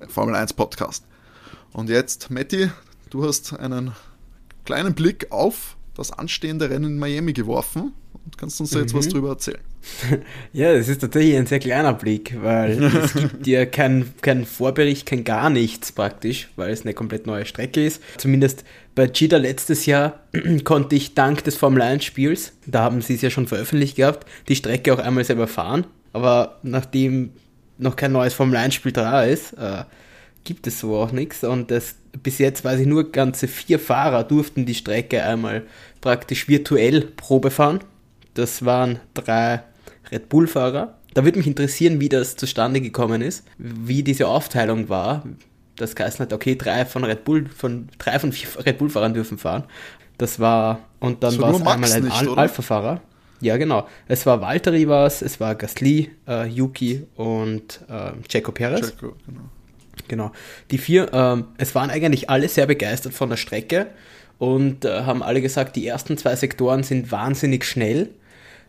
[0.10, 1.06] Formel 1 Podcast.
[1.72, 2.70] Und jetzt, Matti,
[3.10, 3.94] du hast einen
[4.66, 7.94] kleinen Blick auf das anstehende Rennen in Miami geworfen
[8.26, 9.60] und kannst uns da jetzt was drüber erzählen.
[10.54, 15.06] Ja, das ist tatsächlich ein sehr kleiner Blick, weil es gibt ja keinen kein Vorbericht,
[15.06, 18.02] kein gar nichts praktisch, weil es eine komplett neue Strecke ist.
[18.18, 18.64] Zumindest
[18.96, 20.22] bei Cheetah letztes Jahr
[20.64, 24.26] konnte ich dank des Formel 1 Spiels, da haben sie es ja schon veröffentlicht gehabt,
[24.48, 25.86] die Strecke auch einmal selber fahren.
[26.14, 27.32] Aber nachdem
[27.78, 29.84] noch kein neues Formel 1 Spiel da ist, äh,
[30.44, 31.44] gibt es so auch nichts.
[31.44, 35.64] Und das, bis jetzt weiß ich nur, ganze vier Fahrer durften die Strecke einmal
[36.02, 37.80] praktisch virtuell Probe fahren.
[38.34, 39.64] Das waren drei
[40.12, 40.98] Red Bull-Fahrer.
[41.14, 45.24] Da würde mich interessieren, wie das zustande gekommen ist, wie diese Aufteilung war.
[45.76, 49.38] Das geheißen hat, okay, drei von Red Bull, von drei von vier Red Bull-Fahrern dürfen
[49.38, 49.64] fahren.
[50.18, 52.30] Das war, und dann Das war es einmal ein Al?
[52.30, 53.02] Alpha-Fahrer.
[53.42, 53.88] Ja, genau.
[54.08, 58.92] Es war Valtteri war es, es war Gasly, äh, Yuki und äh, Checo Perez.
[58.92, 59.50] Checo, genau.
[60.08, 60.32] Genau.
[60.72, 63.88] Die vier, ähm, es waren eigentlich alle sehr begeistert von der Strecke
[64.38, 68.10] und äh, haben alle gesagt, die ersten zwei Sektoren sind wahnsinnig schnell.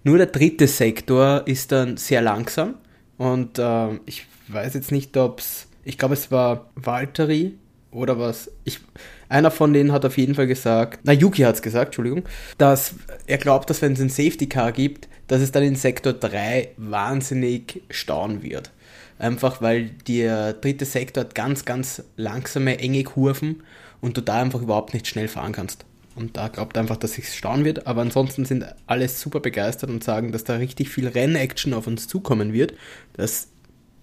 [0.03, 2.75] Nur der dritte Sektor ist dann sehr langsam
[3.17, 7.55] und äh, ich weiß jetzt nicht, ob es, ich glaube es war Valtteri
[7.91, 8.51] oder was.
[8.65, 8.81] Ich,
[9.29, 12.25] einer von denen hat auf jeden Fall gesagt, na Yuki hat es gesagt, Entschuldigung,
[12.59, 12.95] dass
[13.27, 16.71] er glaubt, dass wenn es ein Safety Car gibt, dass es dann in Sektor 3
[16.77, 18.71] wahnsinnig stauen wird.
[19.19, 23.63] Einfach weil der dritte Sektor hat ganz, ganz langsame, enge Kurven
[24.01, 25.85] und du da einfach überhaupt nicht schnell fahren kannst.
[26.17, 27.87] Und da glaubt einfach, dass sich stauen wird.
[27.87, 32.07] Aber ansonsten sind alle super begeistert und sagen, dass da richtig viel Rennaction auf uns
[32.07, 32.75] zukommen wird.
[33.15, 33.49] Das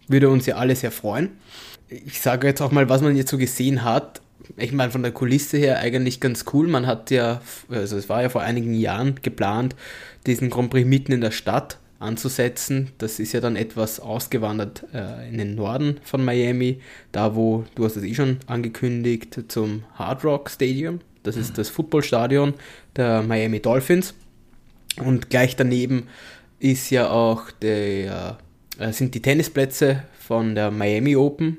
[0.08, 1.30] würde uns ja alle sehr freuen.
[1.88, 4.22] Ich sage jetzt auch mal, was man jetzt so gesehen hat.
[4.58, 6.68] Ich meine, von der Kulisse her eigentlich ganz cool.
[6.68, 9.76] Man hat ja, also es war ja vor einigen Jahren geplant,
[10.26, 12.92] diesen Grand Prix mitten in der Stadt anzusetzen.
[12.98, 16.82] Das ist ja dann etwas ausgewandert äh, in den Norden von Miami,
[17.12, 21.00] da wo, du hast es eh schon angekündigt, zum Hard Rock Stadium.
[21.24, 22.56] Das ist das Footballstadion
[22.96, 24.16] der Miami Dolphins.
[24.98, 26.08] Und gleich daneben
[26.60, 28.38] ist ja auch der,
[28.80, 31.58] äh, sind die Tennisplätze von der Miami Open.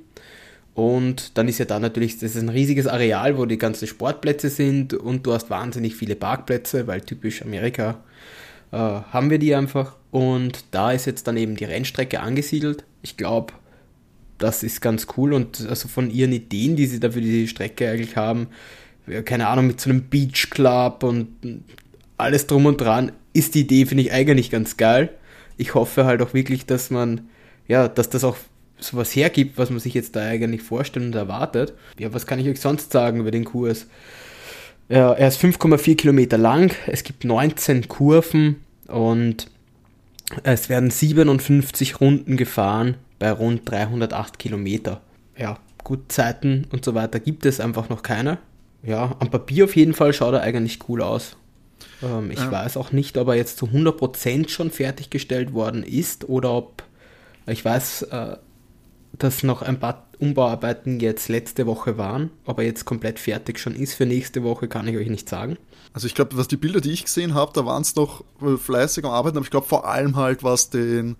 [0.75, 4.49] Und dann ist ja da natürlich, das ist ein riesiges Areal, wo die ganzen Sportplätze
[4.49, 8.01] sind und du hast wahnsinnig viele Parkplätze, weil typisch Amerika
[8.71, 9.97] äh, haben wir die einfach.
[10.13, 12.85] Und da ist jetzt dann eben die Rennstrecke angesiedelt.
[13.01, 13.55] Ich glaube,
[14.39, 17.91] das ist ganz cool und also von ihren Ideen, die sie da für die Strecke
[17.91, 18.49] eigentlich haben,
[19.25, 21.29] keine Ahnung, mit so einem Beach Club und
[22.19, 25.11] alles drum und dran, ist die Idee, finde ich eigentlich ganz geil.
[25.57, 27.29] Ich hoffe halt auch wirklich, dass man,
[27.67, 28.37] ja, dass das auch
[28.79, 31.73] sowas hergibt, was man sich jetzt da eigentlich vorstellt und erwartet.
[31.99, 33.87] Ja, was kann ich euch sonst sagen über den Kurs?
[34.89, 38.57] Ja, er ist 5,4 Kilometer lang, es gibt 19 Kurven
[38.89, 39.49] und
[40.45, 45.01] es werden 57 Runden gefahren bei rund 308 Kilometer.
[45.37, 48.39] Ja, gut, Zeiten und so weiter gibt es einfach noch keine.
[48.83, 51.37] Ja, am Papier auf jeden Fall schaut er eigentlich cool aus.
[52.03, 52.51] Ähm, ich Ja.
[52.51, 56.83] weiß auch nicht, ob er jetzt zu 100% schon fertiggestellt worden ist oder ob
[57.47, 58.37] ich weiß, äh,
[59.19, 62.31] dass noch ein paar Umbauarbeiten jetzt letzte Woche waren.
[62.47, 65.57] Ob er jetzt komplett fertig schon ist für nächste Woche, kann ich euch nicht sagen.
[65.93, 68.25] Also ich glaube, was die Bilder, die ich gesehen habe, da waren es noch
[68.57, 71.17] fleißig am Arbeiten, aber ich glaube vor allem halt, was den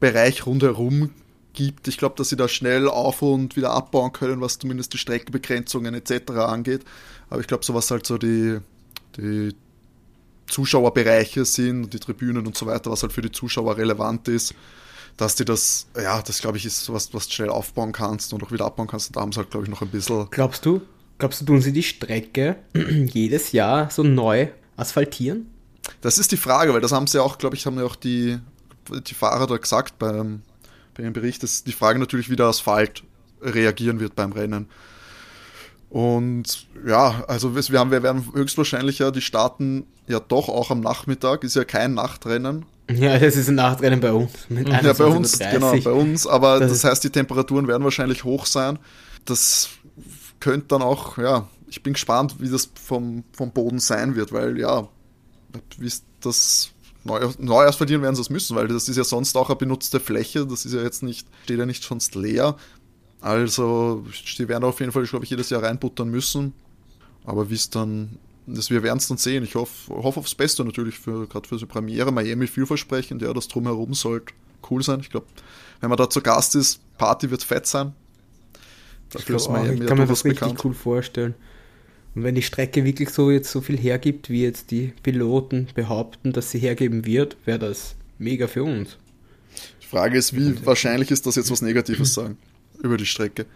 [0.00, 1.10] Bereich rundherum
[1.52, 1.88] gibt.
[1.88, 5.94] Ich glaube, dass sie da schnell auf und wieder abbauen können, was zumindest die Streckenbegrenzungen
[5.94, 6.30] etc.
[6.32, 6.84] angeht.
[7.30, 8.58] Aber ich glaube, so was halt so die,
[9.16, 9.54] die
[10.46, 14.54] Zuschauerbereiche sind, die Tribünen und so weiter, was halt für die Zuschauer relevant ist,
[15.16, 18.42] dass die das, ja, das glaube ich ist sowas, was du schnell aufbauen kannst und
[18.42, 19.08] auch wieder abbauen kannst.
[19.08, 20.28] Und da haben sie halt, glaube ich, noch ein bisschen.
[20.30, 20.80] Glaubst du,
[21.18, 25.50] glaubst du, tun sie die Strecke jedes Jahr so neu asphaltieren?
[26.00, 28.38] Das ist die Frage, weil das haben sie auch, glaube ich, haben ja auch die,
[29.06, 30.42] die Fahrer da gesagt beim,
[30.94, 33.02] bei ihrem Bericht, dass die Frage natürlich, wie der Asphalt
[33.40, 34.68] reagieren wird beim Rennen.
[35.90, 40.80] Und ja, also wir, haben, wir werden höchstwahrscheinlich ja, die starten ja doch auch am
[40.80, 42.66] Nachmittag, ist ja kein Nachtrennen.
[42.90, 44.30] Ja, das ist ein Nachtrennen bei uns.
[44.48, 48.46] ja, bei uns, genau, bei uns, aber das, das heißt, die Temperaturen werden wahrscheinlich hoch
[48.46, 48.78] sein.
[49.24, 49.68] Das
[50.40, 54.58] könnte dann auch, ja, ich bin gespannt, wie das vom, vom Boden sein wird, weil
[54.58, 54.88] ja,
[55.78, 56.70] wie das
[57.04, 60.00] neu, neu asphaltieren werden sie es müssen, weil das ist ja sonst auch eine benutzte
[60.00, 62.56] Fläche, das ist ja jetzt nicht, steht ja nicht sonst leer.
[63.20, 64.04] Also,
[64.38, 66.52] die werden auf jeden Fall, glaube ich, jedes Jahr reinbuttern müssen.
[67.24, 69.42] Aber wie es dann, das, wir werden es dann sehen.
[69.42, 72.12] Ich hoffe hoff aufs Beste natürlich, für, gerade für so Premiere.
[72.12, 74.32] Miami vielversprechend, ja, das drumherum sollte
[74.70, 75.00] cool sein.
[75.00, 75.26] Ich glaube,
[75.80, 77.92] wenn man da zu Gast ist, Party wird fett sein.
[79.10, 80.64] Dafür ich, Miami ich kann mir das richtig bekannt.
[80.64, 81.34] cool vorstellen.
[82.14, 86.32] Und wenn die Strecke wirklich so jetzt so viel hergibt, wie jetzt die Piloten behaupten,
[86.32, 88.96] dass sie hergeben wird, wäre das mega für uns.
[89.82, 92.36] Die Frage ist, wie wahrscheinlich ist das jetzt was Negatives sagen?
[92.82, 93.46] über die Strecke,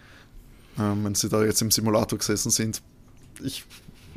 [0.79, 2.83] ähm, wenn sie da jetzt im Simulator gesessen sind.
[3.43, 3.65] Ich,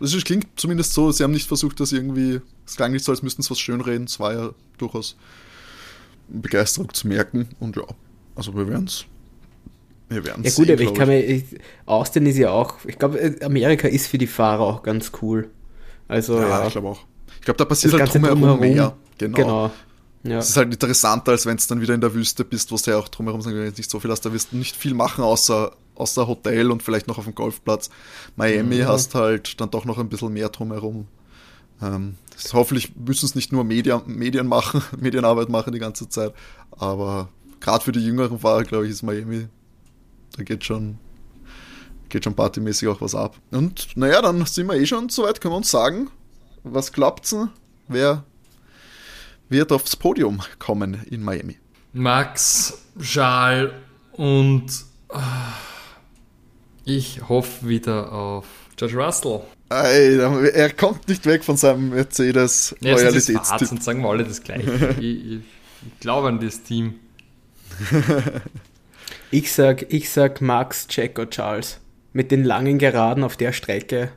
[0.01, 3.21] es klingt zumindest so, sie haben nicht versucht, das irgendwie, es klang nicht so, als
[3.21, 5.15] müssten sie was schönreden, es war ja durchaus
[6.27, 7.85] Begeisterung zu merken und ja,
[8.35, 9.05] also wir werden es
[10.09, 11.43] wir werden Ja gut, sehen, aber ich kann mir, ich,
[11.85, 15.49] Austin ist ja auch, ich glaube, Amerika ist für die Fahrer auch ganz cool.
[16.07, 16.67] Also, ja, ja.
[16.67, 17.01] ich glaube auch.
[17.39, 18.95] Ich glaube, da passiert das halt drumherum, drumherum mehr.
[19.17, 19.37] Genau.
[19.37, 19.71] genau.
[20.23, 20.39] Ja.
[20.39, 22.85] Es ist halt interessanter, als wenn es dann wieder in der Wüste bist, wo es
[22.87, 24.21] ja auch drumherum nicht so viel hast.
[24.21, 27.91] Da wirst du nicht viel machen, außer, außer Hotel und vielleicht noch auf dem Golfplatz.
[28.35, 28.87] Miami mhm.
[28.87, 31.07] hast halt dann doch noch ein bisschen mehr drumherum.
[31.81, 36.33] Ähm, das, hoffentlich müssen es nicht nur Medien, Medien machen, Medienarbeit machen die ganze Zeit,
[36.71, 37.29] aber
[37.59, 39.47] gerade für die jüngeren Fahrer, glaube ich, ist Miami,
[40.35, 40.97] da geht schon,
[42.09, 43.37] geht schon partymäßig auch was ab.
[43.51, 46.09] Und naja, dann sind wir eh schon soweit, können wir uns sagen,
[46.63, 47.35] was glaubt's,
[47.87, 48.23] wer
[49.49, 51.57] wird aufs Podium kommen in Miami?
[51.93, 53.71] Max, Charles
[54.13, 54.67] und
[55.09, 55.17] äh,
[56.83, 59.41] ich hoffe wieder auf George Russell.
[59.69, 63.71] Ey, er kommt nicht weg von seinem Mercedes Loyalitätstyp.
[63.71, 64.95] Und sagen wir alle das Gleiche.
[64.99, 66.95] ich, ich, ich glaube an das Team.
[69.37, 71.79] ich sag, ich sag Max, oder Charles.
[72.13, 74.09] Mit den langen Geraden auf der Strecke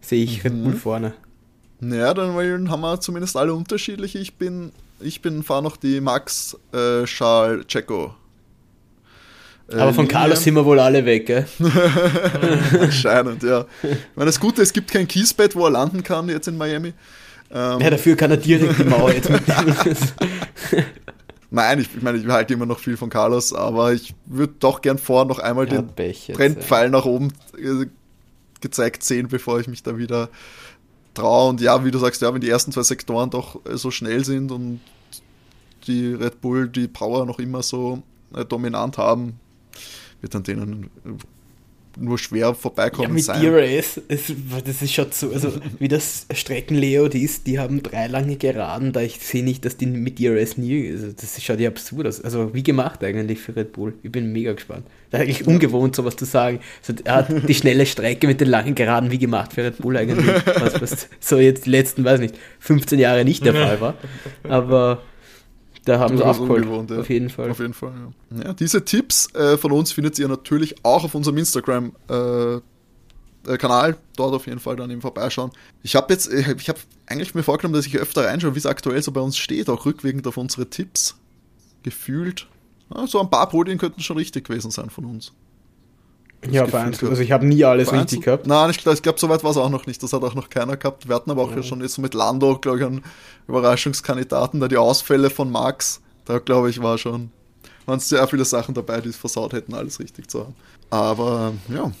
[0.00, 0.50] sehe ich mhm.
[0.50, 1.14] Red Bull vorne.
[1.78, 4.18] Naja, dann haben wir zumindest alle unterschiedliche.
[4.18, 8.14] Ich bin, ich bin, fahre noch die Max äh, Charles Checo.
[9.70, 11.46] Äh, Aber von Carlos sind wir wohl alle weg, gell?
[12.80, 13.66] Anscheinend, ja.
[13.82, 16.94] Ich meine, das Gute, es gibt kein Kiesbett, wo er landen kann jetzt in Miami.
[17.52, 19.76] Ähm, ja, dafür kann er direkt die Mauer jetzt mitnehmen.
[21.56, 24.82] Nein, ich, ich meine, ich halte immer noch viel von Carlos, aber ich würde doch
[24.82, 27.86] gern vor noch einmal ja, den Trendpfeil nach oben äh,
[28.60, 30.28] gezeigt sehen, bevor ich mich da wieder
[31.14, 31.48] traue.
[31.48, 34.22] Und ja, wie du sagst, ja, wenn die ersten zwei Sektoren doch äh, so schnell
[34.22, 34.80] sind und
[35.86, 38.02] die Red Bull die Power noch immer so
[38.34, 39.40] äh, dominant haben,
[40.20, 40.90] wird dann denen
[41.96, 43.42] nur schwer vorbeikommen ja, mit sein.
[43.42, 44.32] DRS, ist,
[44.64, 49.00] das ist schon so, also wie das Streckenlayout ist, die haben drei lange Geraden, da
[49.00, 52.20] ich sehe nicht, dass die mit DRS nie, also das schaut ja absurd aus.
[52.20, 53.94] Also wie gemacht eigentlich für Red Bull.
[54.02, 54.86] Ich bin mega gespannt.
[55.10, 56.60] Das ist eigentlich ungewohnt, sowas zu sagen.
[56.86, 59.96] Also, er hat die schnelle Strecke mit den langen Geraden wie gemacht für Red Bull
[59.96, 60.26] eigentlich.
[60.60, 63.94] Was, was so jetzt die letzten, weiß nicht, 15 Jahre nicht der Fall war.
[64.44, 65.02] Aber
[65.86, 66.98] da haben sie aufgeholt, ja.
[66.98, 67.50] auf jeden Fall.
[67.50, 67.92] Auf jeden Fall,
[68.30, 68.44] ja.
[68.44, 72.60] ja diese Tipps äh, von uns findet ihr natürlich auch auf unserem Instagram äh, äh
[73.56, 75.52] Kanal, dort auf jeden Fall dann eben vorbeischauen.
[75.84, 79.00] Ich habe jetzt, ich habe eigentlich mir vorgenommen, dass ich öfter reinschaue, wie es aktuell
[79.00, 81.16] so bei uns steht, auch rückwirkend auf unsere Tipps.
[81.84, 82.48] Gefühlt.
[82.92, 85.32] Ja, so ein paar Podien könnten schon richtig gewesen sein von uns.
[86.50, 87.10] Ja, vereinzelt.
[87.10, 88.46] Also ich habe nie alles richtig gehabt.
[88.46, 90.02] Nein, ich, ich glaube, so weit war es auch noch nicht.
[90.02, 91.08] Das hat auch noch keiner gehabt.
[91.08, 91.62] Wir hatten aber auch ja.
[91.62, 93.02] schon jetzt mit Lando, glaube ich, einen
[93.48, 97.30] Überraschungskandidaten, da die Ausfälle von Max, da glaube ich, war schon,
[97.86, 100.54] waren sehr viele Sachen dabei, die es versaut hätten, alles richtig zu haben.
[100.90, 101.92] Aber ja,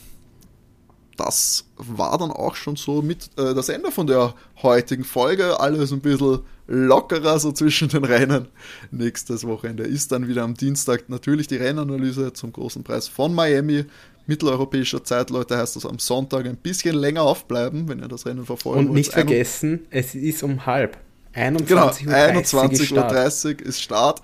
[1.16, 5.58] das war dann auch schon so mit äh, das Ende von der heutigen Folge.
[5.60, 8.48] Alles ein bisschen lockerer so zwischen den Rennen.
[8.90, 13.84] Nächstes Wochenende ist dann wieder am Dienstag natürlich die Rennanalyse zum großen Preis von Miami.
[14.26, 18.44] Mitteleuropäischer Zeit, Leute, heißt das am Sonntag ein bisschen länger aufbleiben, wenn ihr das Rennen
[18.44, 20.98] verfolgen Und nicht vergessen, es ist um halb.
[21.34, 24.22] 21.30 genau, 21 Uhr 30 ist Start.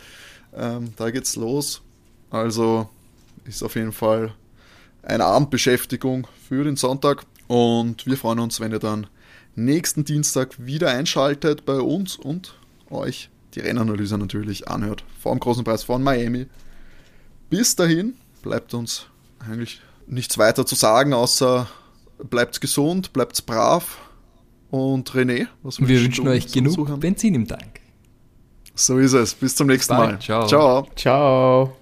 [0.56, 1.82] Ähm, da geht's los.
[2.30, 2.88] Also
[3.44, 4.34] ist auf jeden Fall
[5.02, 7.24] eine Abendbeschäftigung für den Sonntag.
[7.46, 9.06] Und wir freuen uns, wenn ihr dann
[9.54, 12.54] nächsten Dienstag wieder einschaltet bei uns und
[12.90, 15.04] euch die Rennanalyse natürlich anhört.
[15.20, 16.46] Vor dem großen Preis von Miami.
[17.50, 19.06] Bis dahin bleibt uns
[19.38, 19.82] eigentlich
[20.12, 21.66] nichts weiter zu sagen, außer
[22.30, 23.98] bleibt gesund, bleibt brav.
[24.70, 27.00] Und René, was Wir wünschen euch genug Zuhören?
[27.00, 27.80] Benzin im Tank.
[28.74, 29.34] So ist es.
[29.34, 30.12] Bis zum nächsten Bye.
[30.12, 30.18] Mal.
[30.18, 30.46] Ciao.
[30.46, 30.86] Ciao.
[30.96, 31.70] Ciao.